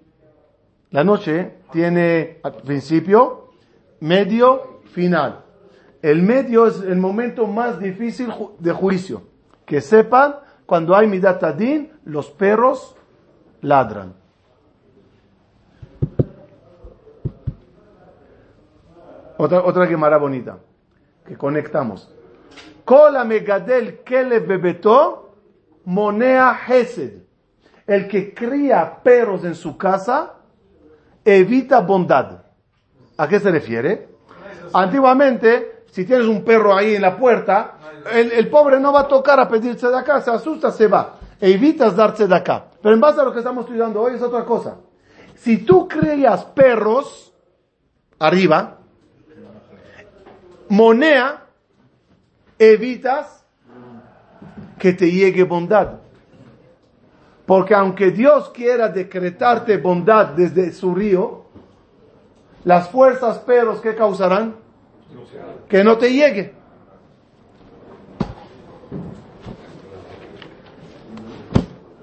La 0.90 1.04
noche 1.04 1.58
tiene 1.70 2.40
principio, 2.64 3.50
medio, 4.00 4.80
final. 4.92 5.44
El 6.02 6.22
medio 6.22 6.66
es 6.66 6.80
el 6.80 6.96
momento 6.96 7.46
más 7.46 7.78
difícil 7.78 8.32
de 8.58 8.72
juicio. 8.72 9.22
Que 9.64 9.80
sepan, 9.80 10.36
cuando 10.66 10.96
hay 10.96 11.06
midatadin, 11.06 11.92
los 12.04 12.30
perros 12.30 12.96
ladran. 13.60 14.14
Otra, 19.36 19.62
otra 19.62 19.88
quemara 19.88 20.18
bonita, 20.18 20.58
que 21.24 21.36
conectamos. 21.36 22.12
Kola 22.84 23.24
megadel 23.24 24.00
kele 24.00 24.40
bebeto, 24.40 25.36
monea 25.84 26.58
hesed. 26.68 27.22
El 27.86 28.08
que 28.08 28.34
cría 28.34 29.02
perros 29.02 29.44
en 29.44 29.54
su 29.54 29.78
casa, 29.78 30.39
evita 31.24 31.80
bondad. 31.80 32.42
¿A 33.16 33.28
qué 33.28 33.40
se 33.40 33.50
refiere? 33.50 34.08
Antiguamente, 34.72 35.84
si 35.90 36.04
tienes 36.04 36.26
un 36.26 36.44
perro 36.44 36.74
ahí 36.74 36.94
en 36.94 37.02
la 37.02 37.16
puerta, 37.16 37.74
el, 38.12 38.48
pobre 38.48 38.80
no 38.80 38.92
va 38.92 39.00
a 39.00 39.08
tocar 39.08 39.38
a 39.40 39.48
pedirse 39.48 39.88
de 39.88 39.98
acá, 39.98 40.20
se 40.20 40.30
asusta, 40.30 40.70
se 40.70 40.86
va. 40.86 41.18
Evitas 41.40 41.96
darse 41.96 42.26
de 42.26 42.34
acá. 42.34 42.66
Pero 42.82 42.94
en 42.94 43.00
base 43.00 43.20
a 43.20 43.24
lo 43.24 43.32
que 43.32 43.38
estamos 43.38 43.64
estudiando 43.64 44.00
hoy 44.00 44.14
es 44.14 44.22
otra 44.22 44.44
cosa. 44.44 44.76
Si 45.34 45.58
tú 45.58 45.88
creías 45.88 46.44
perros 46.44 47.32
arriba, 48.18 48.78
monea, 50.68 51.46
evitas 52.58 53.44
que 54.78 54.92
te 54.92 55.10
llegue 55.10 55.44
bondad. 55.44 56.00
Porque 57.50 57.74
aunque 57.74 58.12
Dios 58.12 58.48
quiera 58.50 58.90
decretarte 58.90 59.76
bondad 59.78 60.34
desde 60.36 60.72
su 60.72 60.94
río, 60.94 61.46
las 62.62 62.88
fuerzas 62.90 63.38
perros 63.40 63.80
que 63.80 63.96
causarán 63.96 64.54
que 65.68 65.82
no 65.82 65.98
te 65.98 66.12
llegue. 66.12 66.54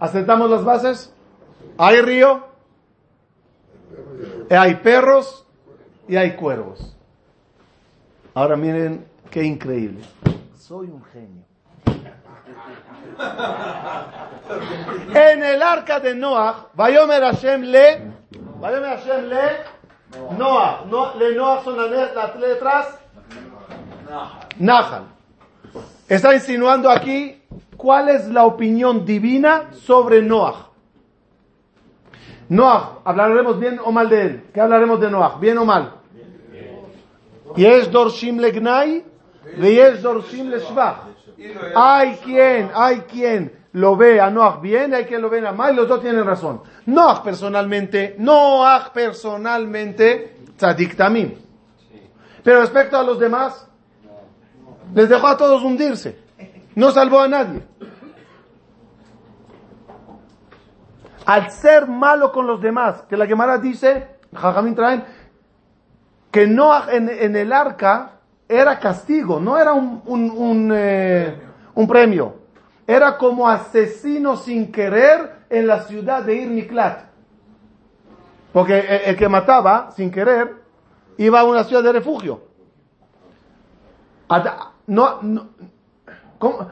¿Asentamos 0.02 0.50
las 0.50 0.66
bases? 0.66 1.14
Hay 1.78 2.02
río, 2.02 2.46
hay 4.50 4.76
perros 4.76 5.48
y 6.10 6.18
hay 6.18 6.36
cuervos. 6.36 6.94
Ahora 8.34 8.58
miren 8.58 9.06
qué 9.32 9.46
increíble. 9.46 10.02
Soy 10.58 10.88
un 10.88 11.06
genio. 11.06 11.46
En 15.14 15.44
el 15.44 15.62
arca 15.62 16.00
de 16.00 16.16
Noah, 16.16 16.68
Vayomer 16.74 17.24
Hashem 17.24 17.62
le, 17.64 18.12
Vayomer 18.60 18.98
Hashem 18.98 19.30
le, 19.30 20.38
Noah, 20.38 20.86
no, 20.90 21.16
le 21.16 21.36
Noah 21.36 21.64
son 21.64 21.78
las 21.78 21.90
letras, 22.40 23.00
Nahal. 24.60 25.04
Está 26.08 26.34
insinuando 26.34 26.90
aquí 26.90 27.42
cuál 27.76 28.10
es 28.10 28.28
la 28.28 28.46
opinión 28.46 29.06
divina 29.06 29.72
sobre 29.74 30.22
Noah. 30.22 30.68
Noah, 32.50 33.00
¿hablaremos 33.04 33.60
bien 33.60 33.80
o 33.84 33.92
mal 33.92 34.08
de 34.10 34.22
él? 34.22 34.44
¿Qué 34.54 34.62
hablaremos 34.62 35.00
de 35.02 35.12
Noah? 35.12 35.38
¿Bien 35.40 35.58
o 35.58 35.66
mal? 35.66 35.92
Yesh 37.56 37.90
dorshim 37.90 38.40
legnai, 38.40 39.04
veyesh 39.58 40.02
dorshim 40.02 40.50
leshvach. 40.50 41.08
Hay 41.76 42.16
quien, 42.24 42.72
hay 42.74 43.02
quien 43.02 43.54
lo 43.74 43.96
ve 43.96 44.20
a 44.20 44.30
Noah 44.30 44.60
bien, 44.60 44.94
hay 44.94 45.06
quien 45.06 45.22
lo 45.22 45.30
ve 45.30 45.46
a 45.48 45.52
mal, 45.52 45.76
los 45.76 45.88
dos 45.88 46.02
tienen 46.02 46.26
razón. 46.26 46.62
Noah 46.88 47.22
personalmente, 47.24 48.16
Noah 48.18 48.92
personalmente, 48.94 50.38
tzadik. 50.58 50.96
Pero 52.44 52.62
respecto 52.62 52.98
a 52.98 53.04
los 53.04 53.20
demás, 53.20 53.68
les 54.96 55.10
dejó 55.10 55.28
a 55.28 55.38
todos 55.38 55.64
hundirse. 55.64 56.20
No 56.76 56.92
salvó 56.92 57.22
a 57.22 57.28
nadie. 57.28 57.62
Al 61.26 61.52
ser 61.52 61.88
malo 61.88 62.32
con 62.32 62.48
los 62.48 62.62
demás, 62.62 63.04
que 63.10 63.18
la 63.18 63.28
Gemara 63.28 63.58
dice, 63.58 64.18
Jajamín 64.34 64.76
traen, 64.76 65.04
que 66.32 66.48
Noah 66.48 66.88
en, 66.92 67.10
en, 67.10 67.36
el 67.36 67.52
arca 67.52 68.17
era 68.48 68.80
castigo, 68.80 69.40
no 69.40 69.58
era 69.58 69.74
un, 69.74 70.02
un, 70.06 70.32
un, 70.32 70.72
eh, 70.74 71.40
un, 71.76 71.88
premio. 71.88 72.36
Era 72.86 73.18
como 73.18 73.48
asesino 73.48 74.38
sin 74.38 74.72
querer 74.72 75.46
en 75.50 75.68
la 75.68 75.82
ciudad 75.82 76.24
de 76.24 76.36
Irmiklat. 76.36 77.00
Porque 78.54 78.80
el, 78.80 79.02
el 79.10 79.16
que 79.18 79.28
mataba 79.28 79.92
sin 79.92 80.10
querer 80.10 80.56
iba 81.18 81.42
a 81.42 81.44
una 81.44 81.64
ciudad 81.64 81.84
de 81.84 81.92
refugio. 81.92 82.42
No, 84.88 85.22
no, 85.22 85.50
¿cómo? 86.40 86.72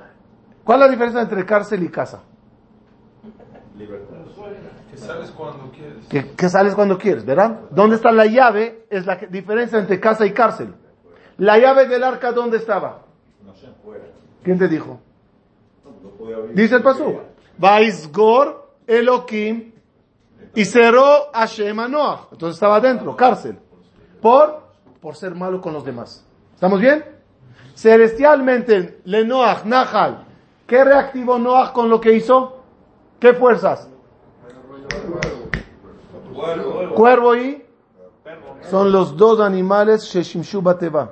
¿Cuál 0.63 0.79
es 0.79 0.85
la 0.85 0.91
diferencia 0.91 1.21
entre 1.21 1.45
cárcel 1.45 1.83
y 1.83 1.89
casa? 1.89 2.23
Libertad. 3.77 4.15
Que 4.89 4.97
sales 4.97 5.31
cuando 5.31 5.71
quieres. 5.71 6.07
Que, 6.07 6.31
que, 6.31 6.49
sales 6.49 6.73
cuando 6.73 6.97
quieres, 6.97 7.25
¿verdad? 7.25 7.59
¿Dónde 7.69 7.97
está 7.97 8.11
la 8.11 8.25
llave? 8.25 8.85
Es 8.89 9.05
la 9.05 9.17
diferencia 9.17 9.77
entre 9.77 9.99
casa 9.99 10.25
y 10.25 10.31
cárcel. 10.31 10.73
La 11.37 11.57
llave 11.57 11.87
del 11.87 12.03
arca, 12.03 12.31
¿dónde 12.31 12.57
estaba? 12.57 13.01
No 13.45 13.53
sé, 13.55 13.67
fuera. 13.83 14.05
¿Quién 14.43 14.57
te 14.57 14.67
dijo? 14.67 14.99
Dice 16.53 16.75
el 16.75 16.83
pasú. 16.83 17.19
Vaisgor 17.57 18.69
Elohim 18.87 19.71
y 20.53 20.65
cerró 20.65 21.31
Hashem 21.33 21.79
a 21.79 21.87
Noah. 21.87 22.27
Entonces 22.31 22.55
estaba 22.55 22.77
adentro, 22.77 23.15
cárcel. 23.15 23.57
Por, 24.21 24.61
por 25.01 25.15
ser 25.15 25.35
malo 25.35 25.61
con 25.61 25.73
los 25.73 25.83
demás. 25.83 26.25
¿Estamos 26.53 26.79
bien? 26.79 27.03
Celestialmente, 27.75 29.01
le 29.03 29.25
Noah, 29.25 29.63
Nahal. 29.65 30.25
¿Qué 30.65 30.83
reactivó 30.83 31.37
Noah 31.37 31.73
con 31.73 31.89
lo 31.89 31.99
que 31.99 32.13
hizo? 32.13 32.63
¿Qué 33.19 33.33
fuerzas? 33.33 33.89
Cuervo. 36.95 37.35
Y 37.35 37.65
son 38.69 38.91
los 38.91 39.15
dos 39.15 39.39
animales 39.39 40.03
Sheshimshu 40.05 40.61
Bateva. 40.61 41.11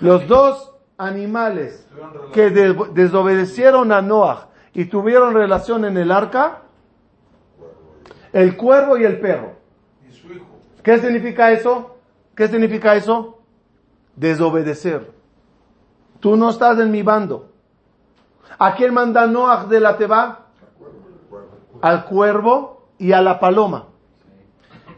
Los 0.00 0.26
dos 0.26 0.72
animales 0.98 1.86
que 2.32 2.50
de- 2.50 2.74
desobedecieron 2.92 3.92
a 3.92 4.02
Noah 4.02 4.48
y 4.72 4.86
tuvieron 4.86 5.34
relación 5.34 5.84
en 5.84 5.96
el 5.96 6.10
arca, 6.10 6.62
el 8.32 8.56
cuervo 8.56 8.96
y 8.96 9.04
el 9.04 9.20
perro. 9.20 9.52
¿Qué 10.82 10.98
significa 10.98 11.50
eso? 11.52 11.96
¿Qué 12.34 12.48
significa 12.48 12.94
eso? 12.96 13.38
Desobedecer. 14.16 15.10
Tú 16.20 16.36
no 16.36 16.50
estás 16.50 16.78
en 16.78 16.90
mi 16.90 17.02
bando. 17.02 17.50
¿A 18.58 18.74
quién 18.74 18.94
manda 18.94 19.26
Noah 19.26 19.66
de 19.66 19.80
la 19.80 19.96
Teba? 19.96 20.46
Al 21.80 22.04
cuervo 22.04 22.86
y 22.98 23.12
a 23.12 23.20
la 23.20 23.40
paloma. 23.40 23.86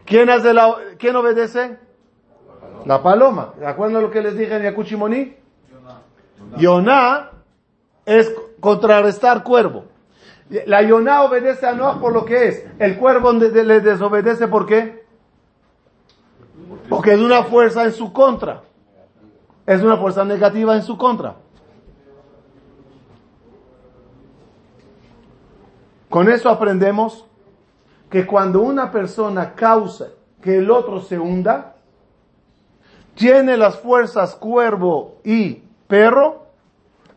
¿Quién, 0.05 0.29
hace 0.29 0.53
la, 0.53 0.75
¿quién 0.99 1.15
obedece? 1.15 1.79
La 2.85 3.01
paloma. 3.01 3.53
¿De 3.59 3.65
acuerdo 3.65 3.97
a 3.97 4.01
lo 4.01 4.11
que 4.11 4.21
les 4.21 4.37
dije 4.37 4.55
en 4.55 4.63
Yacuchimoní? 4.63 5.35
Yoná 6.57 7.31
es 8.05 8.33
contrarrestar 8.59 9.43
cuervo. 9.43 9.85
La 10.67 10.83
Yoná 10.83 11.23
obedece 11.23 11.65
a 11.65 11.73
Noah 11.73 11.99
por 11.99 12.13
lo 12.13 12.23
que 12.23 12.47
es. 12.47 12.65
El 12.77 12.97
cuervo 12.97 13.33
le 13.33 13.81
desobedece 13.81 14.47
¿por 14.47 14.67
qué? 14.67 15.05
Porque 16.87 17.13
es 17.13 17.19
una 17.19 17.43
fuerza 17.43 17.83
en 17.83 17.91
su 17.91 18.13
contra. 18.13 18.61
Es 19.65 19.81
una 19.81 19.97
fuerza 19.97 20.23
negativa 20.23 20.75
en 20.75 20.83
su 20.83 20.95
contra. 20.97 21.35
Con 26.07 26.29
eso 26.29 26.49
aprendemos 26.49 27.25
que 28.11 28.27
cuando 28.27 28.61
una 28.61 28.91
persona 28.91 29.55
causa 29.55 30.09
que 30.41 30.59
el 30.59 30.69
otro 30.69 31.01
se 31.01 31.17
hunda, 31.17 31.74
tiene 33.15 33.57
las 33.57 33.77
fuerzas 33.79 34.35
cuervo 34.35 35.19
y 35.23 35.63
perro 35.87 36.47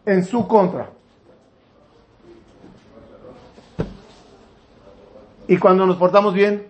en 0.07 0.25
su 0.25 0.47
contra. 0.47 0.91
Y 5.47 5.57
cuando 5.59 5.87
nos 5.87 5.97
portamos 5.97 6.35
bien, 6.35 6.69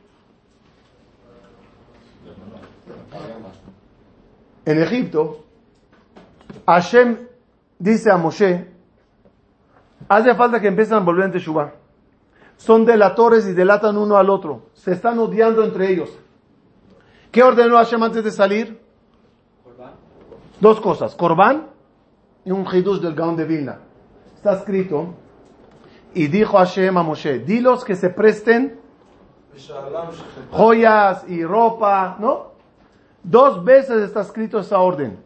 en 4.64 4.82
Egipto, 4.82 5.44
Hashem 6.66 7.26
dice 7.78 8.10
a 8.10 8.16
Moshe, 8.16 8.68
hace 10.08 10.34
falta 10.34 10.60
que 10.60 10.68
empiecen 10.68 10.94
a 10.94 11.00
volver 11.00 11.26
en 11.26 11.32
Teshuvah. 11.32 11.72
Son 12.56 12.84
delatores 12.84 13.46
y 13.46 13.52
delatan 13.52 13.96
uno 13.96 14.16
al 14.16 14.30
otro. 14.30 14.66
Se 14.74 14.92
están 14.92 15.18
odiando 15.18 15.64
entre 15.64 15.90
ellos. 15.90 16.10
¿Qué 17.30 17.42
ordenó 17.42 17.76
Hashem 17.76 18.02
antes 18.02 18.24
de 18.24 18.30
salir? 18.30 18.87
Dos 20.60 20.80
cosas, 20.80 21.14
Corbán 21.14 21.68
y 22.44 22.50
un 22.50 22.66
Hidush 22.66 23.00
del 23.00 23.14
Gaón 23.14 23.36
de 23.36 23.44
Vilna. 23.44 23.78
Está 24.36 24.54
escrito, 24.54 25.14
y 26.14 26.26
dijo 26.26 26.56
Hashem 26.56 26.96
a 26.96 27.02
Moshe, 27.02 27.40
dilos 27.40 27.84
que 27.84 27.94
se 27.94 28.10
presten 28.10 28.80
joyas 30.50 31.24
y 31.28 31.44
ropa, 31.44 32.16
¿no? 32.18 32.52
Dos 33.22 33.64
veces 33.64 34.02
está 34.02 34.22
escrito 34.22 34.58
esa 34.60 34.78
orden. 34.78 35.18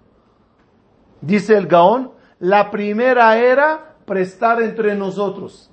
Dice 1.21 1.57
el 1.57 1.67
Gaón, 1.67 2.13
la 2.39 2.71
primera 2.71 3.39
era 3.39 3.95
prestar 4.05 4.61
entre 4.61 4.95
nosotros. 4.95 5.71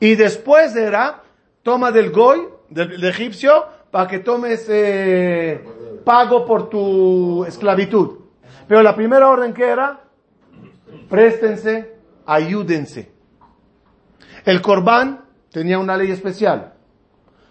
Y 0.00 0.14
después 0.14 0.74
era, 0.76 1.22
toma 1.62 1.92
del 1.92 2.10
goy, 2.10 2.48
del, 2.68 3.04
egipcio, 3.04 3.66
para 3.90 4.08
que 4.08 4.18
tomes 4.18 4.66
eh, 4.68 5.62
pago 6.06 6.46
por 6.46 6.70
tu 6.70 7.44
esclavitud. 7.46 8.18
Pero 8.68 8.80
la 8.80 8.94
primera 8.94 9.28
orden 9.28 9.52
que 9.52 9.64
era, 9.64 10.02
préstense, 11.10 11.96
ayúdense. 12.24 13.10
El 14.44 14.62
corbán 14.62 15.24
tenía 15.50 15.80
una 15.80 15.96
ley 15.96 16.12
especial. 16.12 16.74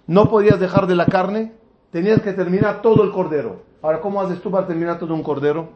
No 0.07 0.29
podías 0.29 0.57
dejar 0.57 0.87
de 0.87 0.95
la 0.95 1.05
carne, 1.05 1.51
tenías 1.91 2.21
que 2.21 2.31
terminar 2.31 2.81
todo 2.81 3.03
el 3.03 3.11
cordero. 3.11 3.63
Ahora, 3.81 3.99
¿cómo 3.99 4.21
haces 4.21 4.41
tú 4.41 4.49
para 4.49 4.65
terminar 4.65 4.97
todo 4.99 5.13
un 5.13 5.21
cordero? 5.21 5.67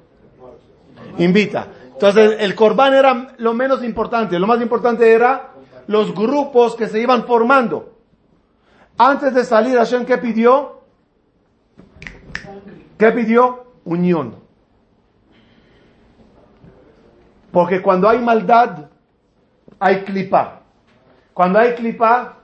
Invita. 1.17 1.67
Entonces, 1.91 2.37
el 2.39 2.55
corbán 2.55 2.93
era 2.93 3.33
lo 3.39 3.53
menos 3.53 3.83
importante. 3.83 4.39
Lo 4.39 4.47
más 4.47 4.61
importante 4.61 5.11
era 5.11 5.49
los 5.87 6.15
grupos 6.15 6.77
que 6.77 6.87
se 6.87 7.01
iban 7.01 7.25
formando. 7.25 7.91
Antes 8.97 9.33
de 9.33 9.43
salir, 9.43 9.75
Hashem, 9.75 10.05
¿qué 10.05 10.17
pidió? 10.17 10.78
¿Qué 12.99 13.11
pidió? 13.13 13.63
Unión. 13.85 14.35
Porque 17.49 17.81
cuando 17.81 18.09
hay 18.09 18.19
maldad, 18.19 18.89
hay 19.79 20.03
clipa. 20.03 20.63
Cuando 21.33 21.59
hay 21.59 21.75
clipa, 21.75 22.39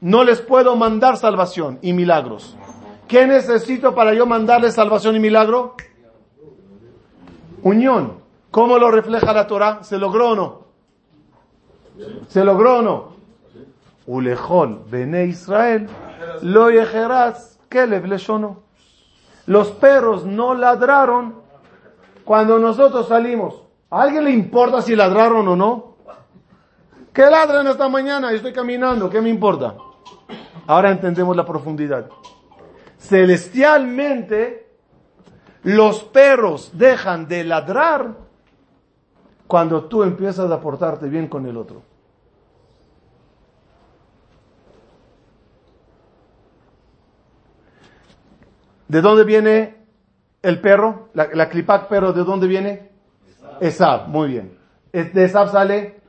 no 0.00 0.24
les 0.24 0.40
puedo 0.40 0.74
mandar 0.74 1.16
salvación 1.16 1.78
y 1.80 1.92
milagros. 1.92 2.56
¿Qué 3.06 3.24
necesito 3.28 3.94
para 3.94 4.12
yo 4.14 4.26
mandarles 4.26 4.74
salvación 4.74 5.14
y 5.14 5.20
milagro? 5.20 5.76
Unión. 7.62 8.18
¿Cómo 8.50 8.78
lo 8.78 8.90
refleja 8.90 9.32
la 9.32 9.46
Torah? 9.46 9.84
¿Se 9.84 9.96
logró 9.96 10.30
o 10.30 10.34
no? 10.34 10.66
¿Se 12.26 12.44
logró 12.44 12.78
o 12.78 12.82
no? 12.82 13.12
Ulejol, 14.06 14.82
Bene 14.90 15.26
Israel, 15.26 15.88
lo 16.42 16.68
yejeraz, 16.70 17.60
Kelev 17.68 18.06
leshono. 18.06 18.67
Los 19.48 19.68
perros 19.70 20.26
no 20.26 20.52
ladraron 20.52 21.36
cuando 22.22 22.58
nosotros 22.58 23.08
salimos. 23.08 23.62
¿A 23.88 24.02
alguien 24.02 24.24
le 24.24 24.30
importa 24.30 24.82
si 24.82 24.94
ladraron 24.94 25.48
o 25.48 25.56
no? 25.56 25.94
Que 27.14 27.22
ladren 27.22 27.66
esta 27.66 27.88
mañana, 27.88 28.28
yo 28.30 28.36
estoy 28.36 28.52
caminando, 28.52 29.08
¿qué 29.08 29.22
me 29.22 29.30
importa? 29.30 29.74
Ahora 30.66 30.90
entendemos 30.90 31.34
la 31.34 31.46
profundidad. 31.46 32.10
Celestialmente, 32.98 34.68
los 35.62 36.04
perros 36.04 36.72
dejan 36.74 37.26
de 37.26 37.44
ladrar 37.44 38.16
cuando 39.46 39.84
tú 39.84 40.02
empiezas 40.02 40.50
a 40.50 40.60
portarte 40.60 41.08
bien 41.08 41.26
con 41.26 41.46
el 41.46 41.56
otro. 41.56 41.80
¿De 48.88 49.02
dónde 49.02 49.24
viene 49.24 49.76
el 50.42 50.60
perro? 50.60 51.10
La, 51.14 51.28
la 51.32 51.48
clipac 51.48 51.88
perro, 51.88 52.12
¿de 52.12 52.24
dónde 52.24 52.46
viene? 52.46 52.90
Esab, 53.60 54.08
muy 54.08 54.28
bien. 54.28 54.58
De 54.92 55.24
Esab 55.24 55.50
sale 55.50 56.00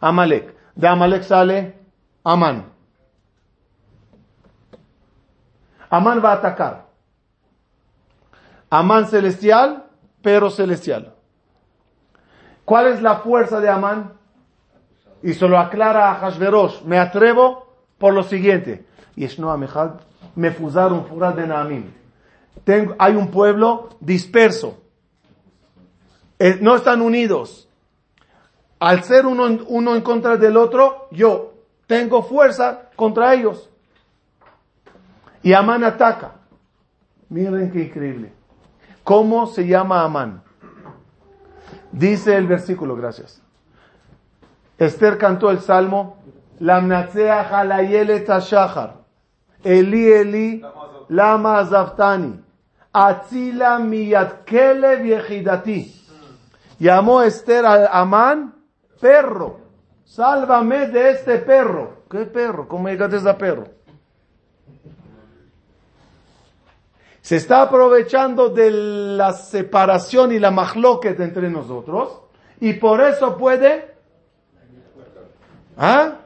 Amalek. 0.00 0.54
De 0.74 0.86
Amalek 0.88 1.22
sale 1.22 1.74
Amán. 2.22 2.66
Amán 5.88 6.22
va 6.24 6.32
a 6.32 6.34
atacar. 6.34 6.86
Amán 8.70 9.06
celestial, 9.06 9.84
pero 10.22 10.50
celestial. 10.50 11.14
¿Cuál 12.64 12.86
es 12.86 13.02
la 13.02 13.16
fuerza 13.16 13.60
de 13.60 13.68
Amán? 13.68 14.12
Y 15.22 15.34
se 15.34 15.46
lo 15.46 15.58
aclara 15.58 16.10
a 16.10 16.14
Hashverosh. 16.16 16.82
Me 16.82 16.98
atrevo 16.98 17.74
por 17.98 18.14
lo 18.14 18.22
siguiente. 18.22 18.86
Y 19.14 19.24
es 19.24 19.38
no 19.38 19.54
me 20.34 20.50
fuzaron 20.50 21.04
furat 21.06 21.36
de 21.36 21.46
Naamim. 21.46 22.01
Hay 22.98 23.16
un 23.16 23.30
pueblo 23.30 23.90
disperso. 24.00 24.82
Eh, 26.38 26.58
no 26.60 26.76
están 26.76 27.02
unidos. 27.02 27.68
Al 28.78 29.04
ser 29.04 29.26
uno, 29.26 29.46
uno 29.68 29.94
en 29.94 30.02
contra 30.02 30.36
del 30.36 30.56
otro, 30.56 31.08
yo 31.10 31.54
tengo 31.86 32.22
fuerza 32.22 32.90
contra 32.96 33.34
ellos. 33.34 33.70
Y 35.42 35.52
Amán 35.52 35.84
ataca. 35.84 36.32
Miren 37.28 37.70
qué 37.70 37.84
increíble. 37.84 38.32
¿Cómo 39.04 39.46
se 39.46 39.66
llama 39.66 40.02
Amán? 40.02 40.42
Dice 41.90 42.36
el 42.36 42.46
versículo, 42.46 42.96
gracias. 42.96 43.42
Esther 44.78 45.18
cantó 45.18 45.50
el 45.50 45.60
salmo, 45.60 46.18
Eli 49.62 50.12
Eli, 50.12 50.62
lama 51.12 51.58
azaftani, 51.58 52.40
atzila 52.92 53.78
miyatkele 53.78 54.96
viejidati. 54.96 55.94
Llamó 56.78 57.22
Esther 57.22 57.64
a 57.66 57.86
Amán 58.00 58.54
perro. 59.00 59.60
Sálvame 60.04 60.88
de 60.88 61.10
este 61.10 61.38
perro. 61.38 62.02
¿Qué 62.10 62.26
perro? 62.26 62.68
¿Cómo 62.68 62.88
llegaste 62.88 63.28
a 63.28 63.38
perro? 63.38 63.68
Se 67.20 67.36
está 67.36 67.62
aprovechando 67.62 68.48
de 68.48 68.70
la 68.70 69.32
separación 69.32 70.32
y 70.32 70.38
la 70.38 70.50
mahloket 70.50 71.20
entre 71.20 71.48
nosotros 71.48 72.20
y 72.60 72.72
por 72.74 73.00
eso 73.00 73.36
puede 73.36 73.92
¿Ah? 75.76 76.16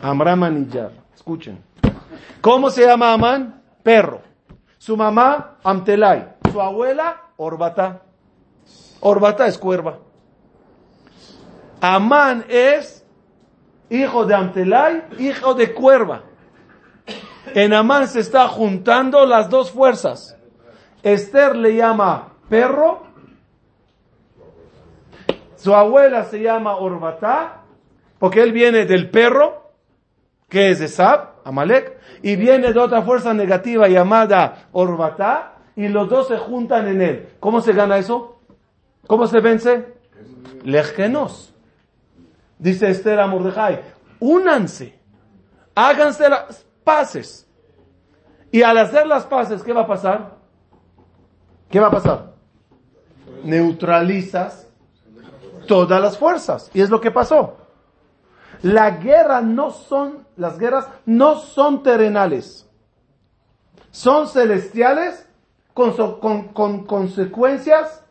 Amram 0.00 0.42
Anillar. 0.42 0.92
Escuchen. 1.14 1.71
¿Cómo 2.40 2.70
se 2.70 2.86
llama 2.86 3.12
Amán? 3.12 3.62
Perro. 3.82 4.22
Su 4.78 4.96
mamá, 4.96 5.58
Amtelay. 5.62 6.28
Su 6.50 6.60
abuela, 6.60 7.22
Orbata. 7.36 8.02
Orbata 9.00 9.46
es 9.46 9.58
cuerva. 9.58 9.98
Amán 11.80 12.44
es 12.48 13.04
hijo 13.90 14.24
de 14.24 14.34
Amtelay, 14.34 15.04
hijo 15.18 15.54
de 15.54 15.74
cuerva. 15.74 16.22
En 17.54 17.74
Amán 17.74 18.08
se 18.08 18.20
está 18.20 18.48
juntando 18.48 19.26
las 19.26 19.50
dos 19.50 19.70
fuerzas. 19.70 20.36
Esther 21.02 21.56
le 21.56 21.76
llama 21.76 22.34
perro. 22.48 23.06
Su 25.56 25.74
abuela 25.74 26.24
se 26.24 26.40
llama 26.40 26.76
Orbatá, 26.76 27.62
porque 28.18 28.42
él 28.42 28.52
viene 28.52 28.84
del 28.84 29.10
perro, 29.10 29.70
que 30.48 30.70
es 30.70 30.80
Esab, 30.80 31.31
Amalek, 31.44 31.98
y 32.22 32.36
viene 32.36 32.72
de 32.72 32.78
otra 32.78 33.02
fuerza 33.02 33.34
negativa 33.34 33.88
llamada 33.88 34.68
Orbatá, 34.72 35.54
y 35.76 35.88
los 35.88 36.08
dos 36.08 36.28
se 36.28 36.36
juntan 36.36 36.88
en 36.88 37.00
él. 37.00 37.28
¿Cómo 37.40 37.60
se 37.60 37.72
gana 37.72 37.98
eso? 37.98 38.38
¿Cómo 39.06 39.26
se 39.26 39.40
vence? 39.40 39.94
Lejgenos. 40.64 41.54
Dice 42.58 42.90
Esther 42.90 43.18
a 43.18 43.26
Mordejai, 43.26 43.80
únanse, 44.20 44.98
háganse 45.74 46.28
las 46.28 46.64
paces. 46.84 47.48
Y 48.52 48.62
al 48.62 48.78
hacer 48.78 49.06
las 49.06 49.24
paces, 49.24 49.62
¿qué 49.62 49.72
va 49.72 49.82
a 49.82 49.86
pasar? 49.86 50.36
¿Qué 51.70 51.80
va 51.80 51.88
a 51.88 51.90
pasar? 51.90 52.34
Neutralizas 53.42 54.68
todas 55.66 56.00
las 56.00 56.18
fuerzas. 56.18 56.70
Y 56.74 56.82
es 56.82 56.90
lo 56.90 57.00
que 57.00 57.10
pasó. 57.10 57.56
La 58.62 58.92
guerra 58.92 59.40
no 59.40 59.70
son, 59.70 60.26
las 60.36 60.58
guerras 60.58 60.88
no 61.04 61.36
son 61.36 61.82
terrenales. 61.82 62.68
Son 63.90 64.28
celestiales 64.28 65.28
con, 65.74 65.92
con, 66.20 66.48
con 66.48 66.84
consecuencias, 66.86 68.04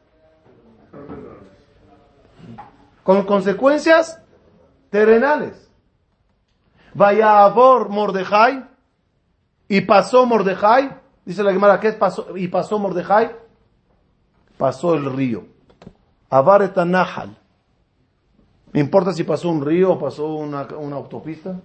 con 3.04 3.26
consecuencias 3.26 4.22
terrenales. 4.90 5.70
Vaya 6.94 7.46
a 7.46 7.50
Bor 7.50 7.90
Mordejai 7.90 8.66
y 9.70 9.82
pasó 9.82 10.26
Mordejai. 10.26 11.00
Dice 11.24 11.44
la 11.44 11.54
Gemara, 11.54 11.80
¿qué 11.80 11.94
pasó? 11.94 12.36
Y 12.36 12.50
pasó 12.50 12.78
Mordejai. 12.78 13.34
Pasó 14.58 14.94
el 14.96 15.12
río. 15.12 15.46
Avar 16.30 16.72
Nahal. 16.86 17.41
¿Me 18.74 18.80
importa 18.80 19.14
si 19.14 19.24
pasó 19.24 19.50
un 19.50 19.66
río 19.66 19.94
o 19.94 20.00
pasó 20.00 20.34
una, 20.34 20.62
autopista? 20.62 21.60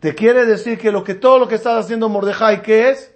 Te 0.00 0.14
quiere 0.14 0.44
decir 0.44 0.78
que, 0.78 0.92
lo 0.92 1.02
que 1.02 1.14
todo 1.14 1.38
lo 1.38 1.48
que 1.48 1.54
está 1.54 1.78
haciendo 1.78 2.08
Mordejai, 2.08 2.62
¿qué 2.62 2.90
es? 2.90 3.14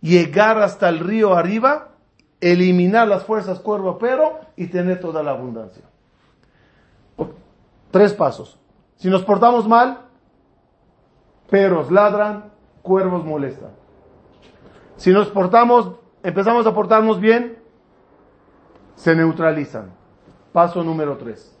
Llegar 0.00 0.60
hasta 0.60 0.88
el 0.88 0.98
río 0.98 1.34
arriba, 1.34 1.92
eliminar 2.40 3.06
las 3.06 3.24
fuerzas 3.24 3.60
cuervo 3.60 3.98
pero 3.98 4.40
y 4.56 4.66
tener 4.66 5.00
toda 5.00 5.22
la 5.22 5.30
abundancia. 5.30 5.84
Tres 7.90 8.12
pasos. 8.12 8.58
Si 8.96 9.08
nos 9.08 9.22
portamos 9.22 9.68
mal, 9.68 10.00
perros 11.48 11.92
ladran, 11.92 12.50
cuervos 12.82 13.24
molestan. 13.24 13.70
Si 14.96 15.12
nos 15.12 15.28
portamos, 15.28 15.92
empezamos 16.24 16.66
a 16.66 16.74
portarnos 16.74 17.20
bien, 17.20 17.58
se 18.96 19.14
neutralizan. 19.14 20.03
Paso 20.54 20.84
número 20.84 21.16
tres. 21.16 21.52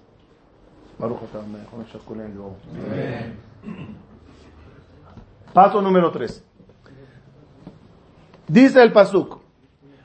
Paso 5.52 5.82
número 5.82 6.12
tres. 6.12 6.44
Dice 8.46 8.80
el 8.80 8.92
pasuk, 8.92 9.40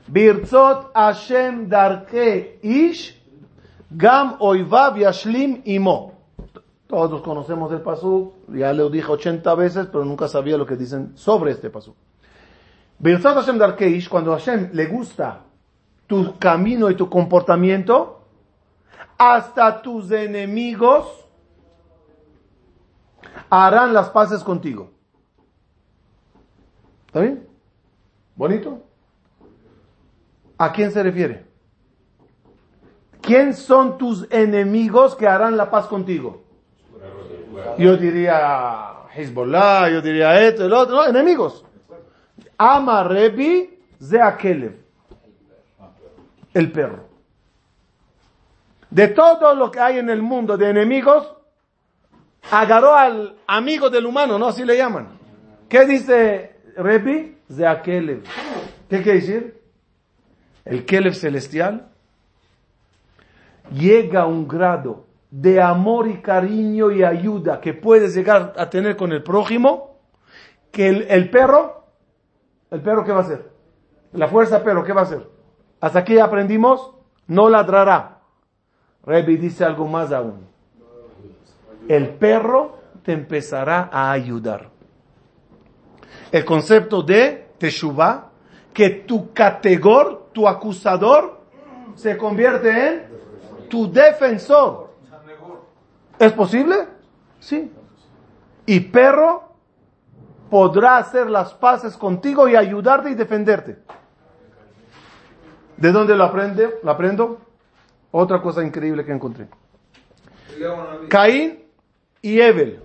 Birzot 0.07 0.91
Hashem 0.95 1.69
darke 1.69 2.57
ish, 2.63 3.15
gam 3.91 4.37
oivav 4.39 4.97
yashlim 4.97 5.61
imo. 5.65 6.13
Todos 6.87 7.21
conocemos 7.21 7.71
el 7.71 7.81
pasú, 7.81 8.33
ya 8.47 8.73
lo 8.73 8.89
dije 8.89 9.11
80 9.11 9.53
veces, 9.53 9.87
pero 9.91 10.03
nunca 10.03 10.27
sabía 10.27 10.57
lo 10.57 10.65
que 10.65 10.75
dicen 10.75 11.15
sobre 11.15 11.51
este. 11.51 11.69
Birzat 12.97 13.35
Hashem 13.35 13.59
Darkeish, 13.59 14.09
cuando 14.09 14.31
Hashem 14.31 14.71
le 14.73 14.87
gusta 14.87 15.43
tu 16.07 16.39
camino 16.39 16.89
y 16.89 16.95
tu 16.95 17.07
comportamiento, 17.07 18.18
hasta 19.19 19.81
tus 19.81 20.09
enemigos 20.11 21.27
harán 23.49 23.93
las 23.93 24.09
paces 24.09 24.43
contigo. 24.43 24.91
¿Está 27.07 27.19
bien? 27.19 27.45
¿Bonito? 28.35 28.81
¿A 30.57 30.71
quién 30.71 30.91
se 30.91 31.03
refiere? 31.03 31.45
¿Quién 33.21 33.53
son 33.53 33.97
tus 33.97 34.25
enemigos 34.31 35.15
que 35.15 35.27
harán 35.27 35.57
la 35.57 35.69
paz 35.69 35.87
contigo? 35.87 36.43
Yo 37.77 37.97
diría 37.97 39.03
Hezbollah, 39.13 39.89
yo 39.89 40.01
diría 40.01 40.39
esto, 40.47 40.65
el 40.65 40.71
otro, 40.71 40.95
no, 40.95 41.05
enemigos. 41.05 41.65
Ama 42.57 43.03
Rebi 43.03 43.79
Zeakelev, 44.01 44.77
el 46.53 46.71
perro. 46.71 47.08
De 48.89 49.09
todo 49.09 49.53
lo 49.55 49.69
que 49.71 49.79
hay 49.79 49.99
en 49.99 50.09
el 50.09 50.21
mundo 50.21 50.57
de 50.57 50.69
enemigos, 50.69 51.35
agarró 52.51 52.95
al 52.95 53.35
amigo 53.47 53.89
del 53.89 54.05
humano, 54.05 54.39
¿no? 54.39 54.47
Así 54.47 54.65
le 54.65 54.77
llaman. 54.77 55.09
¿Qué 55.67 55.85
dice 55.85 56.55
Rebi? 56.75 57.37
Zeakelev. 57.51 58.23
¿Qué 58.89 59.01
quiere 59.01 59.19
decir? 59.19 59.61
El 60.65 60.85
Kelev 60.85 61.13
celestial 61.13 61.89
llega 63.71 64.21
a 64.21 64.25
un 64.25 64.47
grado 64.47 65.05
de 65.31 65.61
amor 65.61 66.07
y 66.07 66.21
cariño 66.21 66.91
y 66.91 67.03
ayuda 67.03 67.61
que 67.61 67.73
puedes 67.73 68.15
llegar 68.15 68.53
a 68.57 68.69
tener 68.69 68.95
con 68.95 69.11
el 69.11 69.23
prójimo, 69.23 69.99
que 70.71 70.87
el, 70.89 71.01
el 71.03 71.29
perro, 71.29 71.85
el 72.71 72.81
perro 72.81 73.03
¿qué 73.03 73.11
va 73.11 73.19
a 73.19 73.23
hacer? 73.23 73.51
La 74.13 74.27
fuerza 74.27 74.63
perro, 74.63 74.83
¿qué 74.83 74.93
va 74.93 75.01
a 75.01 75.03
hacer? 75.05 75.27
Hasta 75.81 75.99
aquí 75.99 76.17
aprendimos, 76.17 76.91
no 77.27 77.49
ladrará. 77.49 78.18
Rebi 79.09 79.37
dice 79.37 79.65
algo 79.65 79.87
más 79.87 80.11
aún. 80.11 80.45
El 81.87 82.09
perro 82.09 82.77
te 83.01 83.11
empezará 83.11 83.89
a 83.91 84.11
ayudar. 84.11 84.69
El 86.31 86.45
concepto 86.45 87.01
de 87.01 87.47
Teshuvah, 87.57 88.29
que 88.71 88.91
tu 88.91 89.33
categor, 89.33 90.29
tu 90.31 90.47
acusador, 90.47 91.39
se 91.95 92.15
convierte 92.17 92.69
en 92.69 93.07
tu 93.67 93.91
defensor. 93.91 94.91
¿Es 96.19 96.31
posible? 96.33 96.75
Sí. 97.39 97.73
Y 98.67 98.79
perro 98.79 99.53
podrá 100.51 100.97
hacer 100.97 101.31
las 101.31 101.55
paces 101.55 101.97
contigo 101.97 102.47
y 102.47 102.55
ayudarte 102.55 103.09
y 103.09 103.15
defenderte. 103.15 103.79
¿De 105.77 105.91
dónde 105.91 106.15
lo 106.15 106.25
aprende? 106.25 106.75
¿Lo 106.83 106.91
aprendo? 106.91 107.48
Otra 108.11 108.41
cosa 108.41 108.63
increíble 108.63 109.05
que 109.05 109.11
encontré. 109.11 109.47
Caín 111.09 111.63
y 112.21 112.39
Ebel. 112.39 112.81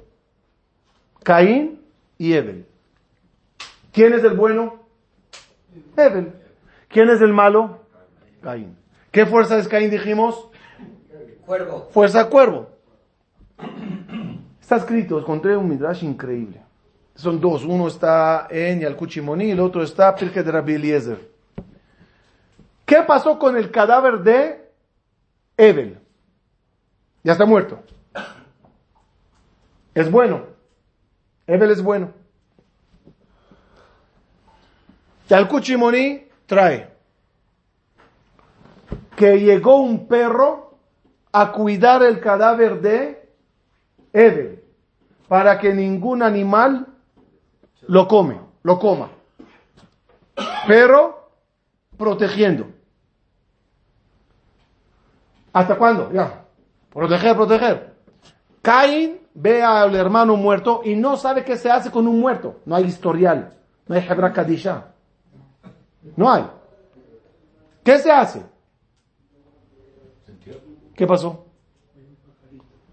Caín 1.23 1.81
y 2.19 2.35
Ebel. 2.35 2.67
¿Quién 3.93 4.13
es 4.13 4.23
el 4.25 4.35
bueno? 4.35 4.81
Ebel. 5.97 6.33
¿Quién 6.89 7.09
es 7.09 7.21
el 7.21 7.33
malo? 7.33 7.81
Caín. 8.43 8.77
¿Qué 9.11 9.27
fuerza 9.27 9.59
es 9.59 9.69
Caín, 9.69 9.91
dijimos? 9.91 10.49
Cuervo. 11.47 11.89
Fuerza 11.91 12.29
cuervo. 12.29 12.71
Está 14.61 14.77
escrito, 14.77 15.19
encontré 15.19 15.57
un 15.57 15.69
midrash 15.69 16.05
increíble. 16.05 16.63
Son 17.15 17.41
dos, 17.41 17.65
uno 17.65 17.87
está 17.87 18.49
en 18.51 18.81
Yalkuchimoni 18.81 19.47
y 19.47 19.51
el 19.53 19.61
otro 19.61 19.83
está 19.83 20.15
Pirke 20.15 20.43
de 20.43 20.51
Rabbi 20.51 20.75
Eliezer. 20.75 21.31
¿Qué 22.85 23.03
pasó 23.07 23.39
con 23.39 23.57
el 23.57 23.71
cadáver 23.71 24.19
de 24.21 24.64
Ebel? 25.57 26.01
Ya 27.23 27.33
está 27.33 27.47
muerto. 27.47 27.83
Es 29.95 30.11
bueno. 30.11 30.47
Ebel 31.47 31.71
es 31.71 31.83
bueno. 31.83 32.13
Yalkuchimoni 35.29 36.29
trae 36.47 36.95
que 39.17 39.39
llegó 39.39 39.77
un 39.77 40.07
perro 40.07 40.79
a 41.33 41.53
cuidar 41.53 42.03
el 42.03 42.21
cadáver 42.21 42.81
de 42.81 43.29
Ebel 44.13 44.63
para 45.29 45.59
que 45.59 45.73
ningún 45.73 46.23
animal 46.23 46.87
lo 47.87 48.07
come, 48.09 48.41
lo 48.63 48.79
coma. 48.79 49.11
Pero 50.67 51.31
protegiendo. 51.97 52.74
¿Hasta 55.55 55.77
cuándo? 55.77 56.11
Ya. 56.13 56.45
Proteger, 56.93 57.37
proteger. 57.37 57.95
Caín 58.61 59.21
ve 59.35 59.63
al 59.63 59.95
hermano 59.95 60.37
muerto 60.37 60.83
y 60.85 60.97
no 60.97 61.17
sabe 61.17 61.45
qué 61.45 61.57
se 61.57 61.71
hace 61.71 61.93
con 61.93 62.09
un 62.09 62.19
muerto. 62.19 62.61
No 62.67 62.75
hay 62.75 62.85
historial. 62.85 63.55
No 63.87 63.95
hay 63.95 64.05
Hebra 64.07 64.33
Kadisha. 64.33 64.89
No 66.17 66.31
hay. 66.31 66.45
¿Qué 67.85 67.99
se 67.99 68.11
hace? 68.11 68.43
¿Qué 70.97 71.07
pasó? 71.07 71.47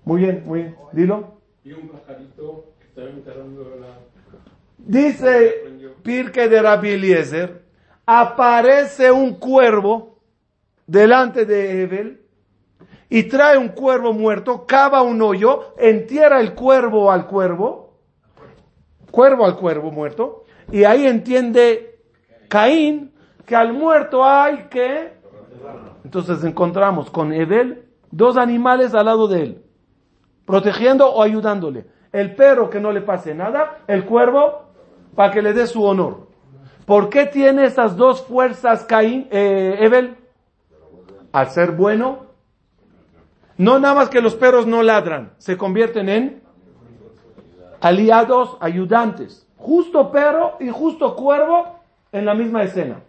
Muy 0.05 0.21
bien, 0.21 0.43
muy 0.45 0.61
bien. 0.61 0.75
Dilo. 0.91 1.37
Y 1.63 1.73
un 1.73 1.89
pajarito 1.89 2.73
que 2.79 2.87
estaba 2.87 3.09
enterrando 3.09 3.75
la... 3.79 3.87
Dice 4.77 5.89
Pirke 6.03 6.47
de 6.47 6.61
Rabbi 6.61 6.89
Eliezer, 6.91 7.63
aparece 8.05 9.11
un 9.11 9.35
cuervo 9.35 10.19
delante 10.85 11.45
de 11.45 11.83
Ebel 11.83 12.20
y 13.13 13.23
trae 13.23 13.57
un 13.57 13.67
cuervo 13.67 14.13
muerto, 14.13 14.65
cava 14.65 15.01
un 15.01 15.21
hoyo, 15.21 15.73
entierra 15.77 16.39
el 16.39 16.55
cuervo 16.55 17.11
al 17.11 17.27
cuervo, 17.27 17.97
cuervo 19.11 19.45
al 19.45 19.57
cuervo 19.57 19.91
muerto, 19.91 20.45
y 20.71 20.85
ahí 20.85 21.05
entiende 21.05 21.99
Caín 22.47 23.13
que 23.45 23.53
al 23.53 23.73
muerto 23.73 24.23
hay 24.23 24.69
que... 24.69 25.11
Entonces 26.05 26.41
encontramos 26.45 27.11
con 27.11 27.33
Ebel 27.33 27.89
dos 28.11 28.37
animales 28.37 28.93
al 28.93 29.07
lado 29.07 29.27
de 29.27 29.43
él, 29.43 29.65
protegiendo 30.45 31.11
o 31.11 31.21
ayudándole. 31.21 31.87
El 32.13 32.33
perro 32.33 32.69
que 32.69 32.79
no 32.79 32.93
le 32.93 33.01
pase 33.01 33.35
nada, 33.35 33.79
el 33.87 34.05
cuervo 34.05 34.69
para 35.15 35.33
que 35.33 35.41
le 35.41 35.51
dé 35.51 35.67
su 35.67 35.83
honor. 35.83 36.29
¿Por 36.85 37.09
qué 37.09 37.25
tiene 37.25 37.65
esas 37.65 37.97
dos 37.97 38.25
fuerzas 38.25 38.85
Caín, 38.85 39.27
eh, 39.31 39.79
Ebel? 39.81 40.15
Al 41.33 41.49
ser 41.49 41.73
bueno, 41.73 42.30
no 43.61 43.77
nada 43.77 43.93
más 43.93 44.09
que 44.09 44.21
los 44.21 44.33
perros 44.33 44.65
no 44.65 44.81
ladran, 44.81 45.33
se 45.37 45.55
convierten 45.55 46.09
en 46.09 46.41
aliados, 47.79 48.57
ayudantes. 48.59 49.47
Justo 49.55 50.11
perro 50.11 50.57
y 50.59 50.69
justo 50.69 51.15
cuervo 51.15 51.79
en 52.11 52.25
la 52.25 52.33
misma 52.33 52.63
escena. 52.63 53.03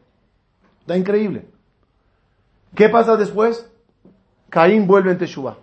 Está 0.81 0.99
increíble. 0.99 1.47
¿Qué 2.75 2.91
pasa 2.91 3.17
después? 3.17 3.67
Caín 4.51 4.87
vuelve 4.87 5.13
en 5.13 5.19
Teshuvah. 5.19 5.57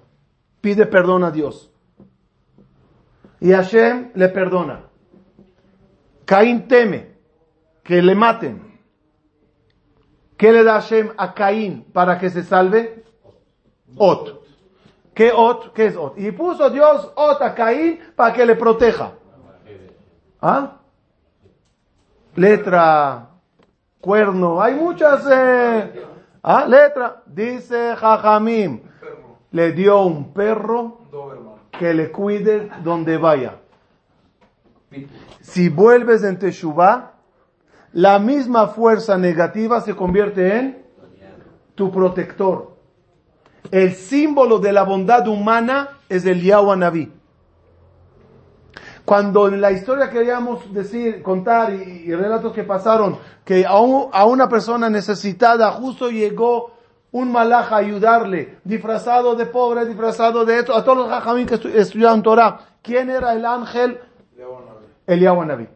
Pide 0.60 0.88
perdón 0.88 1.24
a 1.24 1.30
Dios. 1.30 1.70
Y 3.40 3.52
Hashem 3.52 4.10
le 4.16 4.30
perdona. 4.30 4.86
Caín 6.26 6.68
teme 6.68 7.12
que 7.84 8.02
le 8.02 8.16
maten. 8.16 8.80
¿Qué 10.36 10.52
le 10.52 10.64
da 10.64 10.82
Hashem 10.82 11.12
a 11.16 11.36
Caín 11.36 11.86
para 11.94 12.18
que 12.18 12.32
se 12.32 12.42
salve? 12.42 13.04
Ot. 13.96 14.40
¿Qué 15.20 15.34
Ot? 15.36 15.74
¿Qué 15.74 15.88
es 15.88 15.98
Ot? 15.98 16.18
Y 16.18 16.32
puso 16.32 16.70
Dios 16.70 17.12
Ot 17.14 17.42
a 17.42 17.54
Caín 17.54 18.00
para 18.16 18.34
que 18.34 18.46
le 18.46 18.56
proteja. 18.56 19.12
¿Ah? 20.42 20.78
Letra, 22.36 23.28
cuerno, 24.00 24.62
hay 24.62 24.76
muchas... 24.76 25.28
Eh, 25.30 26.06
¿Ah? 26.42 26.66
Letra. 26.66 27.22
Dice 27.26 27.98
Jajamim. 27.98 28.80
Le 29.52 29.74
dio 29.74 30.04
un 30.04 30.32
perro 30.32 31.00
que 31.78 31.94
le 31.94 32.14
cuide 32.14 32.70
donde 32.82 33.18
vaya. 33.18 33.58
Si 35.42 35.68
vuelves 35.68 36.24
en 36.24 36.40
Teshuvah, 36.40 37.12
la 37.92 38.20
misma 38.20 38.68
fuerza 38.68 39.18
negativa 39.18 39.82
se 39.82 39.94
convierte 39.94 40.60
en 40.60 40.86
tu 41.76 41.92
protector. 41.92 42.69
El 43.72 43.94
símbolo 43.94 44.60
de 44.60 44.74
la 44.74 44.84
bondad 44.84 45.28
humana 45.28 45.90
es 46.10 46.26
el 46.26 46.42
Naví. 46.78 47.12
Cuando 49.06 49.48
en 49.48 49.60
la 49.62 49.72
historia 49.72 50.10
queríamos 50.10 50.72
decir, 50.74 51.24
contar 51.24 51.74
y, 51.74 52.04
y 52.06 52.14
relatos 52.16 52.54
que 52.54 52.64
pasaron, 52.64 53.18
que 53.44 53.66
a, 53.66 53.80
un- 53.80 54.10
a 54.12 54.26
una 54.26 54.48
persona 54.48 54.90
necesitada 54.90 55.72
justo 55.72 56.10
llegó 56.10 56.72
un 57.12 57.32
malaj 57.32 57.74
a 57.74 57.78
ayudarle, 57.78 58.60
disfrazado 58.64 59.36
de 59.36 59.48
pobre, 59.48 59.86
disfrazado 59.86 60.46
de 60.46 60.60
esto, 60.60 60.76
a 60.76 60.84
todos 60.84 61.00
los 61.00 61.10
jajamín 61.10 61.48
que 61.48 61.56
estu- 61.56 61.74
estudiaron 61.74 62.22
Torah. 62.22 62.60
¿Quién 62.84 63.10
era 63.10 63.34
el 63.34 63.46
ángel? 63.46 64.00
El 65.08 65.20
Naví. 65.48 65.68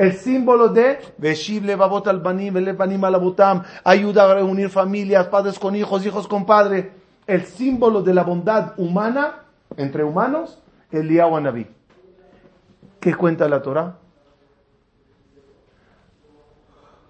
El 0.00 0.14
símbolo 0.14 0.68
de 0.68 0.98
Veshiv 1.18 1.62
levavot 1.62 2.06
al 2.08 2.20
banim, 2.20 2.54
levanim 2.54 3.04
al 3.04 3.16
abutam, 3.16 3.64
ayuda 3.84 4.22
a 4.24 4.34
reunir 4.36 4.70
familias, 4.70 5.26
padres 5.26 5.58
con 5.58 5.76
hijos, 5.76 6.06
hijos 6.06 6.26
con 6.26 6.46
padre. 6.46 6.92
El 7.26 7.44
símbolo 7.44 8.00
de 8.00 8.14
la 8.14 8.22
bondad 8.22 8.72
humana 8.78 9.42
entre 9.76 10.02
humanos, 10.02 10.58
Eliyahu 10.90 11.36
Anabí. 11.36 11.66
¿Qué 12.98 13.14
cuenta 13.14 13.46
la 13.46 13.60
Torah? 13.60 13.98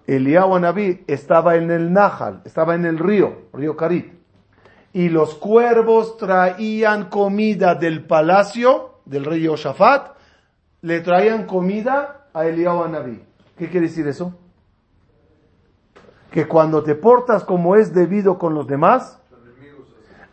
Eliyahu 0.09 0.57
Anabí 0.57 1.05
estaba 1.07 1.55
en 1.55 1.70
el 1.70 1.92
Nahal, 1.92 2.40
estaba 2.44 2.74
en 2.74 2.87
el 2.87 2.98
río, 2.98 3.42
río 3.53 3.76
Carit. 3.76 4.14
Y 4.92 5.11
los 5.11 5.37
cuervos 5.37 6.16
traían 6.16 7.09
comida 7.09 7.76
del 7.76 8.05
palacio 8.05 8.98
del 9.05 9.24
rey 9.24 9.42
Yoshafat, 9.42 10.16
le 10.83 11.00
traían 11.03 11.46
comida 11.46 12.19
a 12.32 12.46
Eliyahu 12.46 12.82
Anabí. 12.82 13.22
¿Qué 13.56 13.68
quiere 13.68 13.88
decir 13.88 14.06
eso? 14.08 14.34
Que 16.30 16.46
cuando 16.46 16.82
te 16.82 16.94
portas 16.94 17.44
como 17.44 17.76
es 17.76 17.92
debido 17.92 18.38
con 18.38 18.54
los 18.54 18.66
demás, 18.66 19.18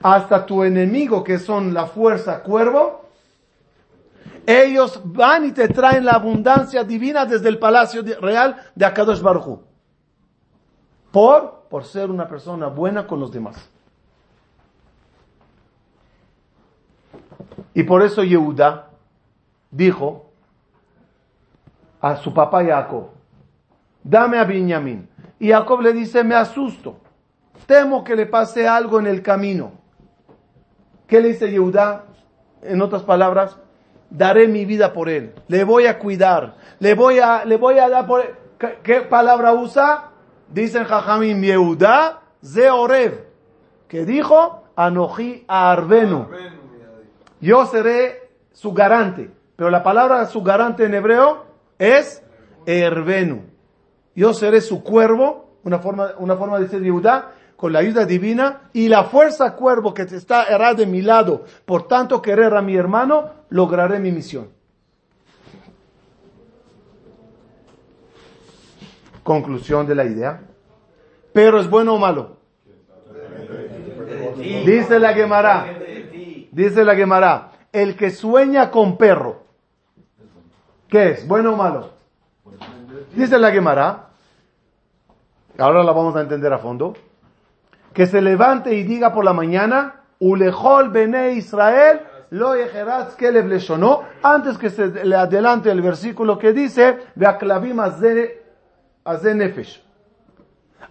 hasta 0.01 0.45
tu 0.45 0.63
enemigo, 0.63 1.23
que 1.23 1.39
son 1.39 1.73
la 1.73 1.87
fuerza 1.87 2.43
cuervo, 2.43 3.05
ellos 4.45 5.01
van 5.03 5.45
y 5.45 5.51
te 5.51 5.67
traen 5.67 6.05
la 6.05 6.13
abundancia 6.13 6.83
divina 6.83 7.25
desde 7.25 7.49
el 7.49 7.59
palacio 7.59 8.01
real 8.21 8.55
de 8.75 8.85
Akadosh 8.85 9.21
Baruj 9.21 9.59
Por, 11.11 11.63
por 11.69 11.83
ser 11.83 12.09
una 12.09 12.29
persona 12.29 12.67
buena 12.67 13.07
con 13.07 13.19
los 13.19 13.31
demás. 13.31 13.69
Y 17.73 17.83
por 17.83 18.01
eso 18.01 18.23
Yehuda 18.23 18.89
dijo 19.69 20.26
a 22.01 22.15
su 22.17 22.33
papá 22.33 22.63
Jacob, 22.63 23.09
dame 24.03 24.37
a 24.37 24.43
Benjamín. 24.43 25.09
Y 25.39 25.49
Jacob 25.49 25.81
le 25.81 25.93
dice, 25.93 26.23
me 26.23 26.35
asusto, 26.35 26.97
temo 27.65 28.03
que 28.03 28.15
le 28.15 28.25
pase 28.25 28.67
algo 28.67 28.99
en 28.99 29.07
el 29.07 29.21
camino. 29.21 29.71
¿Qué 31.07 31.21
le 31.21 31.29
dice 31.29 31.51
Yehuda? 31.51 32.05
En 32.63 32.81
otras 32.81 33.03
palabras, 33.03 33.57
daré 34.09 34.47
mi 34.47 34.65
vida 34.65 34.93
por 34.93 35.09
él, 35.09 35.33
le 35.47 35.63
voy 35.63 35.85
a 35.85 35.99
cuidar, 35.99 36.55
le 36.79 36.95
voy 36.95 37.19
a, 37.19 37.45
le 37.45 37.57
voy 37.57 37.77
a 37.79 37.89
dar 37.89 38.07
por 38.07 38.21
él. 38.21 38.35
¿Qué, 38.83 39.01
palabra 39.01 39.53
usa? 39.53 40.11
Dicen 40.49 40.85
Jajamim 40.85 41.41
Yehuda 41.41 42.21
Zeorev, 42.43 43.25
que 43.87 44.05
dijo 44.05 44.63
Anoji 44.75 45.45
Arbenu. 45.47 46.27
Yo 47.39 47.65
seré 47.67 48.31
su 48.51 48.73
garante, 48.73 49.29
pero 49.55 49.69
la 49.69 49.83
palabra 49.83 50.25
su 50.25 50.41
garante 50.41 50.85
en 50.85 50.95
hebreo 50.95 51.45
es 51.79 52.23
Herbenu. 52.65 53.43
Yo 54.15 54.33
seré 54.33 54.61
su 54.61 54.83
cuervo, 54.83 55.59
una 55.63 55.79
forma, 55.79 56.13
una 56.17 56.35
forma 56.35 56.57
de 56.57 56.65
decir 56.65 56.81
Yehuda, 56.81 57.31
con 57.55 57.73
la 57.73 57.79
ayuda 57.79 58.05
divina 58.05 58.69
y 58.71 58.87
la 58.87 59.03
fuerza 59.03 59.55
cuervo 59.55 59.93
que 59.93 60.03
está 60.03 60.45
errada 60.45 60.75
de 60.75 60.85
mi 60.85 61.01
lado, 61.01 61.43
por 61.65 61.87
tanto 61.87 62.21
querer 62.21 62.53
a 62.53 62.61
mi 62.61 62.75
hermano, 62.75 63.31
lograré 63.49 63.99
mi 63.99 64.11
misión. 64.11 64.49
Conclusión 69.23 69.85
de 69.87 69.95
la 69.95 70.05
idea. 70.05 70.41
Pero 71.33 71.59
es 71.59 71.69
bueno 71.69 71.95
o 71.95 71.99
malo. 71.99 72.37
Dice 74.37 74.99
la 74.99 75.13
Gemara, 75.13 75.67
dice 76.51 76.85
la 76.85 76.95
Gemara, 76.95 77.51
el 77.71 77.95
que 77.95 78.11
sueña 78.11 78.71
con 78.71 78.97
perro, 78.97 79.46
¿qué 80.89 81.11
es? 81.11 81.27
¿Bueno 81.27 81.53
o 81.53 81.55
malo? 81.55 81.91
Dice 83.15 83.37
la 83.37 83.51
Gemara, 83.51 84.07
ahora 85.57 85.83
la 85.83 85.91
vamos 85.91 86.15
a 86.15 86.21
entender 86.21 86.53
a 86.53 86.59
fondo 86.59 86.93
que 87.97 88.05
se 88.05 88.21
levante 88.21 88.75
y 88.75 88.83
diga 88.83 89.11
por 89.11 89.25
la 89.25 89.33
mañana, 89.33 90.01
Ulejol 90.19 90.89
bene 90.89 91.33
Israel, 91.33 92.01
lo 92.29 92.53
ejeratz 92.53 93.15
kelev 93.15 93.47
leshonó, 93.47 94.03
antes 94.21 94.59
que 94.59 94.69
se 94.69 95.03
le 95.03 95.15
adelante 95.15 95.71
el 95.71 95.81
versículo 95.81 96.37
que 96.37 96.53
dice, 96.53 96.99
Veaklavim 97.15 97.81
nefesh. 99.35 99.83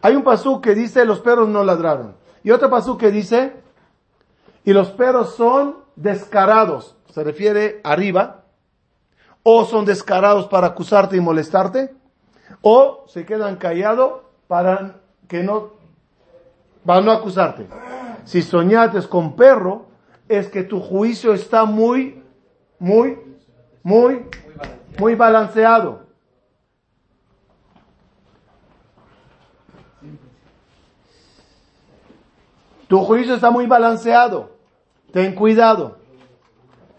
Hay 0.03 0.17
un 0.17 0.25
pasú 0.25 0.61
que 0.61 0.75
dice, 0.75 1.05
los 1.05 1.21
perros 1.21 1.49
no 1.49 1.63
ladraron. 1.63 2.17
Y 2.43 2.51
otro 2.51 2.69
pasú 2.69 2.99
que 2.99 3.13
dice, 3.13 3.53
y 4.65 4.73
los 4.73 4.91
perros 4.91 5.37
son 5.37 5.77
descarados, 5.95 6.97
se 7.13 7.23
refiere 7.23 7.81
arriba, 7.85 8.46
o 9.49 9.65
son 9.65 9.85
descarados 9.85 10.49
para 10.49 10.67
acusarte 10.67 11.17
y 11.17 11.21
molestarte, 11.21 11.95
o 12.63 13.05
se 13.07 13.25
quedan 13.25 13.55
callados 13.55 14.23
para 14.49 14.97
que 15.29 15.45
no 15.45 15.71
para 16.85 17.01
no 17.01 17.13
acusarte. 17.13 17.69
Si 18.25 18.43
soñates 18.43 19.07
con 19.07 19.37
perro, 19.37 19.87
es 20.29 20.49
que 20.49 20.65
tu 20.65 20.81
juicio 20.81 21.33
está 21.33 21.65
muy, 21.65 22.25
muy, 22.81 23.21
muy, 23.85 24.27
muy 24.99 25.15
balanceado. 25.15 26.07
Tu 32.89 32.99
juicio 32.99 33.37
está 33.37 33.53
muy 33.53 33.67
balanceado. 33.67 34.51
Ten 35.13 35.37
cuidado. 35.37 35.99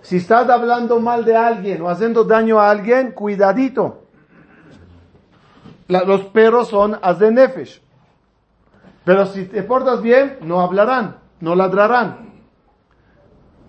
Si 0.08 0.16
estás 0.16 0.50
hablando 0.50 1.02
mal 1.02 1.26
de 1.26 1.36
alguien 1.36 1.82
o 1.82 1.90
haciendo 1.90 2.24
daño 2.24 2.62
a 2.62 2.72
alguien, 2.72 3.12
cuidadito. 3.12 4.06
los 5.90 6.22
perros 6.28 6.70
son 6.70 6.98
nefesh. 7.34 7.82
Pero 9.04 9.26
si 9.26 9.44
te 9.48 9.64
portas 9.64 10.02
bien, 10.02 10.38
no 10.44 10.62
hablarán, 10.62 11.18
no 11.42 11.56
ladrarán. 11.56 12.40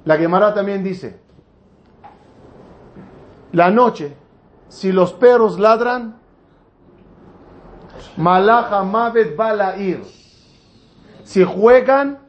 La 0.04 0.16
Gemara 0.16 0.54
también 0.54 0.84
dice, 0.84 1.18
la 3.50 3.72
noche, 3.72 4.16
si 4.68 4.92
los 4.92 5.12
perros 5.14 5.58
ladran, 5.58 6.20
Malacha 8.16 8.84
Mavet 8.84 9.34
Balair. 9.34 10.04
Si 11.24 11.42
juegan, 11.42 12.20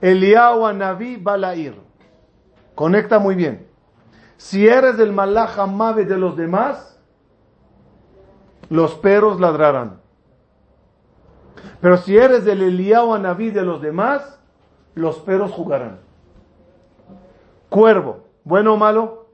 Eliyahu 0.00 0.72
Naví 0.72 1.18
Balair. 1.18 1.91
Conecta 2.74 3.18
muy 3.18 3.34
bien. 3.34 3.66
Si 4.36 4.66
eres 4.66 4.96
del 4.96 5.12
Malacha 5.12 5.66
Mavet 5.66 6.08
de 6.08 6.18
los 6.18 6.36
demás, 6.36 6.98
los 8.68 8.94
perros 8.94 9.38
ladrarán. 9.38 10.00
Pero 11.80 11.96
si 11.98 12.16
eres 12.16 12.44
del 12.44 12.62
Eliyahu 12.62 13.14
Anabí 13.14 13.50
de 13.50 13.62
los 13.62 13.82
demás, 13.82 14.38
los 14.94 15.18
perros 15.18 15.50
jugarán. 15.50 16.00
Cuervo, 17.68 18.24
¿bueno 18.44 18.74
o 18.74 18.76
malo? 18.76 19.26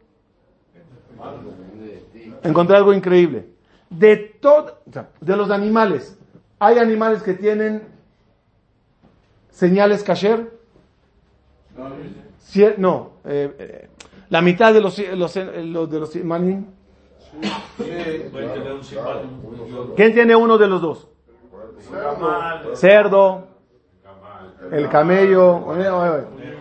Encontré 2.43 2.77
algo 2.77 2.93
increíble. 2.93 3.49
De 3.91 4.17
todo, 4.17 4.79
de 5.21 5.37
los 5.37 5.51
animales, 5.51 6.19
¿hay 6.59 6.79
animales 6.79 7.23
que 7.23 7.35
tienen 7.35 7.89
señales 9.51 10.03
kasher? 10.03 10.53
No, 12.79 13.11
eh, 13.25 13.55
eh, 13.59 13.89
la 14.31 14.43
mitad 14.43 14.73
de 14.73 14.81
los, 14.81 14.99
los, 14.99 15.37
los 15.37 15.91
de 15.91 16.01
los 16.01 16.11
¿Quién 19.97 20.15
tiene 20.15 20.35
uno 20.35 20.59
de 20.59 20.67
los 20.67 20.81
dos? 20.81 21.09
cerdo, 22.75 23.47
el 24.73 24.89
camello. 24.89 25.75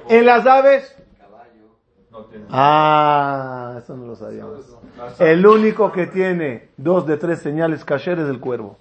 En 0.09 0.25
las 0.25 0.45
aves. 0.45 0.93
Ah, 2.49 3.75
eso 3.77 3.95
no 3.95 4.07
lo 4.07 4.15
sabíamos. 4.15 4.77
El 5.19 5.45
único 5.45 5.91
que 5.91 6.07
tiene 6.07 6.69
dos 6.77 7.05
de 7.05 7.17
tres 7.17 7.39
señales 7.39 7.85
kasher 7.85 8.19
es 8.19 8.29
el 8.29 8.39
cuervo. 8.39 8.77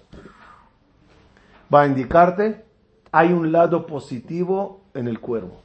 Va 1.73 1.81
a 1.81 1.87
indicarte, 1.87 2.63
hay 3.11 3.33
un 3.33 3.51
lado 3.51 3.85
positivo 3.85 4.81
en 4.93 5.07
el 5.07 5.19
cuervo. 5.19 5.61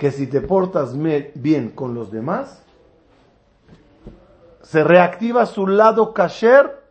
Que 0.00 0.10
si 0.10 0.26
te 0.26 0.40
portas 0.40 0.96
bien 1.34 1.72
con 1.72 1.94
los 1.94 2.10
demás, 2.10 2.62
se 4.62 4.82
reactiva 4.82 5.44
su 5.44 5.66
lado 5.66 6.14
kasher 6.14 6.82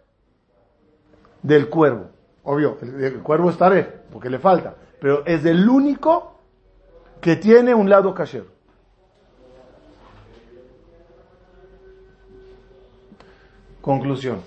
del 1.42 1.70
cuervo. 1.70 2.12
Obvio, 2.44 2.78
el, 2.84 3.24
cuervo 3.24 3.50
estaré, 3.50 3.82
porque 4.12 4.30
le 4.30 4.38
falta. 4.38 4.76
Pero 5.02 5.26
es 5.26 5.44
el 5.44 5.68
único 5.68 6.36
que 7.20 7.36
tiene 7.36 7.74
un 7.74 7.90
lado 7.90 8.14
kasher. 8.14 8.46
Conclusión. 13.82 14.44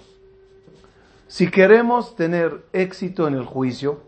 Si 1.26 1.50
queremos 1.50 2.14
tener 2.14 2.64
éxito 2.72 3.26
en 3.26 3.34
el 3.34 3.44
juicio, 3.44 4.02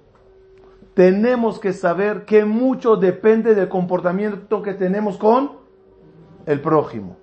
tenemos 0.95 1.59
que 1.59 1.73
saber 1.73 2.25
que 2.25 2.45
mucho 2.45 2.97
depende 2.97 3.55
del 3.55 3.69
comportamiento 3.69 4.63
que 4.63 4.75
tenemos 4.75 5.19
con 5.19 5.59
el 6.47 6.61
prójimo. 6.61 7.17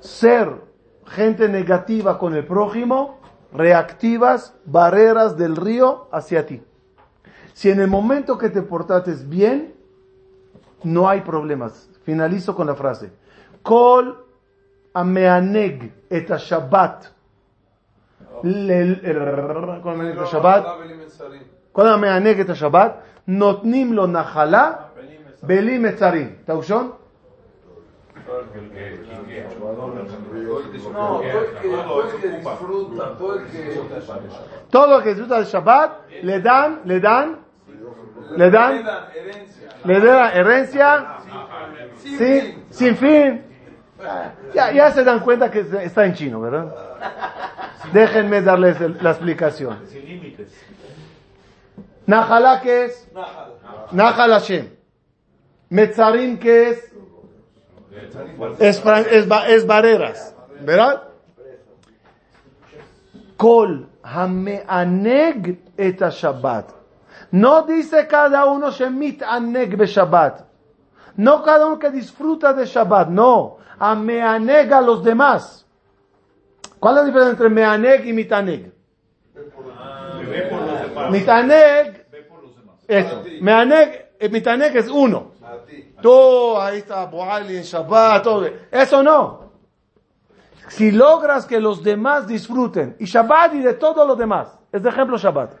Ser 0.00 0.52
gente 1.06 1.48
negativa 1.48 2.18
con 2.18 2.34
el 2.34 2.46
prójimo, 2.46 3.20
reactivas 3.52 4.54
barreras 4.64 5.36
del 5.36 5.56
río 5.56 6.08
hacia 6.10 6.46
ti. 6.46 6.62
Si 7.52 7.70
en 7.70 7.80
el 7.80 7.88
momento 7.88 8.38
que 8.38 8.48
te 8.48 8.62
portates 8.62 9.28
bien, 9.28 9.74
no 10.82 11.08
hay 11.08 11.20
problemas. 11.20 11.90
Finalizo 12.04 12.54
con 12.54 12.66
la 12.66 12.74
frase. 12.74 13.12
Kol 13.62 14.24
ameaneg 14.94 15.92
et 16.08 16.30
Shabbat. 16.30 17.06
כל 21.75 21.87
המענג 21.87 22.39
את 22.39 22.49
השבת, 22.49 22.91
כל 22.91 22.91
המענג 22.91 22.95
את 22.95 22.95
השבת, 22.95 22.95
נותנים 23.27 23.93
לו 23.93 24.07
נחלה 24.07 24.71
בלי 25.43 25.77
מצרים. 25.77 26.29
אתה 26.45 26.53
ראשון? 26.53 26.91
No, 30.93 31.21
todo 31.21 31.21
el 31.41 31.59
que, 31.61 31.67
todo 31.69 32.03
el 32.03 32.21
que 32.21 32.27
disfruta, 32.29 33.17
todo 33.17 33.35
el 33.35 33.45
que. 33.47 33.81
Todo 34.69 34.87
lo 34.87 35.03
que 35.03 35.09
disfruta 35.09 35.35
del 35.37 35.45
Shabbat, 35.45 35.91
le 36.23 36.39
dan, 36.39 36.81
le 36.85 36.99
dan, 36.99 37.37
le 38.37 38.49
dan, 38.49 38.73
herencia. 39.15 39.69
le 39.85 39.99
dan 39.99 40.37
herencia, 40.37 41.07
sí, 41.97 42.63
sin 42.69 42.95
fin. 42.95 43.41
Ya, 44.53 44.71
ya 44.71 44.91
se 44.91 45.03
dan 45.03 45.19
cuenta 45.19 45.51
que 45.51 45.59
está 45.83 46.05
en 46.05 46.13
chino, 46.13 46.41
¿verdad? 46.41 46.67
Déjenme 47.93 48.41
darles 48.41 48.79
el- 48.81 48.97
la 49.01 49.11
explicación. 49.11 49.77
Najalá, 52.06 52.60
¿qué 52.60 52.84
es? 52.84 53.08
Nahal 53.92 54.30
Hashem. 54.30 54.70
Metzarim, 55.68 56.38
¿qué 56.38 56.70
es? 56.70 56.92
Es, 58.58 58.82
es, 58.84 59.26
es 59.48 59.66
barreras, 59.66 60.34
¿verdad? 60.60 61.02
Kol 63.36 63.88
hameaneg 64.02 65.58
et 65.76 66.00
Shabbat. 66.00 66.70
No 67.32 67.62
dice 67.62 68.06
cada 68.06 68.46
uno 68.46 68.70
shemit 68.70 69.22
aneg 69.22 69.76
be 69.76 69.86
Shabbat. 69.86 70.46
No 71.16 71.42
cada 71.42 71.66
uno 71.66 71.78
que 71.78 71.90
disfruta 71.90 72.52
de 72.52 72.66
Shabbat, 72.66 73.08
no. 73.08 73.58
Ameaneg 73.78 74.72
a 74.72 74.80
los 74.80 75.02
demás. 75.02 75.66
¿Cuál 76.78 76.96
es 76.96 77.00
la 77.00 77.06
diferencia 77.06 77.30
entre 77.32 77.48
meaneg 77.48 78.06
y 78.06 78.12
mitaneg? 78.12 78.72
Mitaneg, 81.10 81.95
eso. 82.88 83.22
Mitaneg 84.30 84.76
es 84.76 84.88
uno. 84.88 85.32
Tú, 86.00 86.56
ahí 86.58 86.78
está, 86.78 87.10
en 87.48 87.62
Shabbat, 87.62 88.22
todo. 88.22 88.48
Eso 88.70 89.02
no. 89.02 89.46
Si 90.68 90.90
logras 90.90 91.46
que 91.46 91.60
los 91.60 91.82
demás 91.82 92.26
disfruten, 92.26 92.96
y 92.98 93.04
Shabbat 93.04 93.54
y 93.54 93.60
de 93.60 93.74
todos 93.74 94.06
los 94.06 94.18
demás, 94.18 94.58
es 94.72 94.82
de 94.82 94.88
ejemplo 94.88 95.16
Shabbat, 95.16 95.52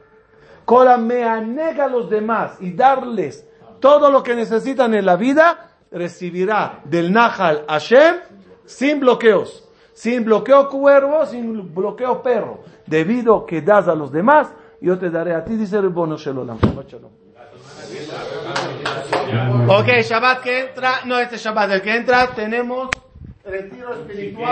Cora 0.64 0.96
me 0.96 1.22
anega 1.22 1.84
a 1.84 1.88
los 1.88 2.10
demás 2.10 2.56
y 2.60 2.72
darles 2.72 3.48
todo 3.78 4.10
lo 4.10 4.22
que 4.24 4.34
necesitan 4.34 4.94
en 4.94 5.06
la 5.06 5.14
vida, 5.14 5.70
recibirá 5.92 6.80
del 6.84 7.12
Nahal 7.12 7.64
Hashem 7.68 8.16
sin 8.64 8.98
bloqueos, 8.98 9.68
sin 9.92 10.24
bloqueo 10.24 10.68
cuervo, 10.68 11.24
sin 11.24 11.72
bloqueo 11.72 12.20
perro, 12.20 12.64
debido 12.84 13.46
que 13.46 13.62
das 13.62 13.86
a 13.86 13.94
los 13.94 14.10
demás, 14.10 14.48
yo 14.80 14.98
te 14.98 15.10
daré 15.10 15.34
a 15.34 15.44
ti, 15.44 15.56
dice 15.56 15.76
el 15.76 15.88
bono 15.88 16.16
Shalom. 16.16 16.58
Shabbat 16.58 16.88
shalom. 16.88 17.10
Ok, 19.68 19.88
Shabbat 20.02 20.42
que 20.42 20.60
entra, 20.60 21.00
no 21.04 21.18
este 21.18 21.36
Shabbat, 21.36 21.70
el 21.72 21.82
que 21.82 21.96
entra, 21.96 22.28
tenemos 22.28 22.88
retiro 23.44 23.94
espiritual. 23.94 24.44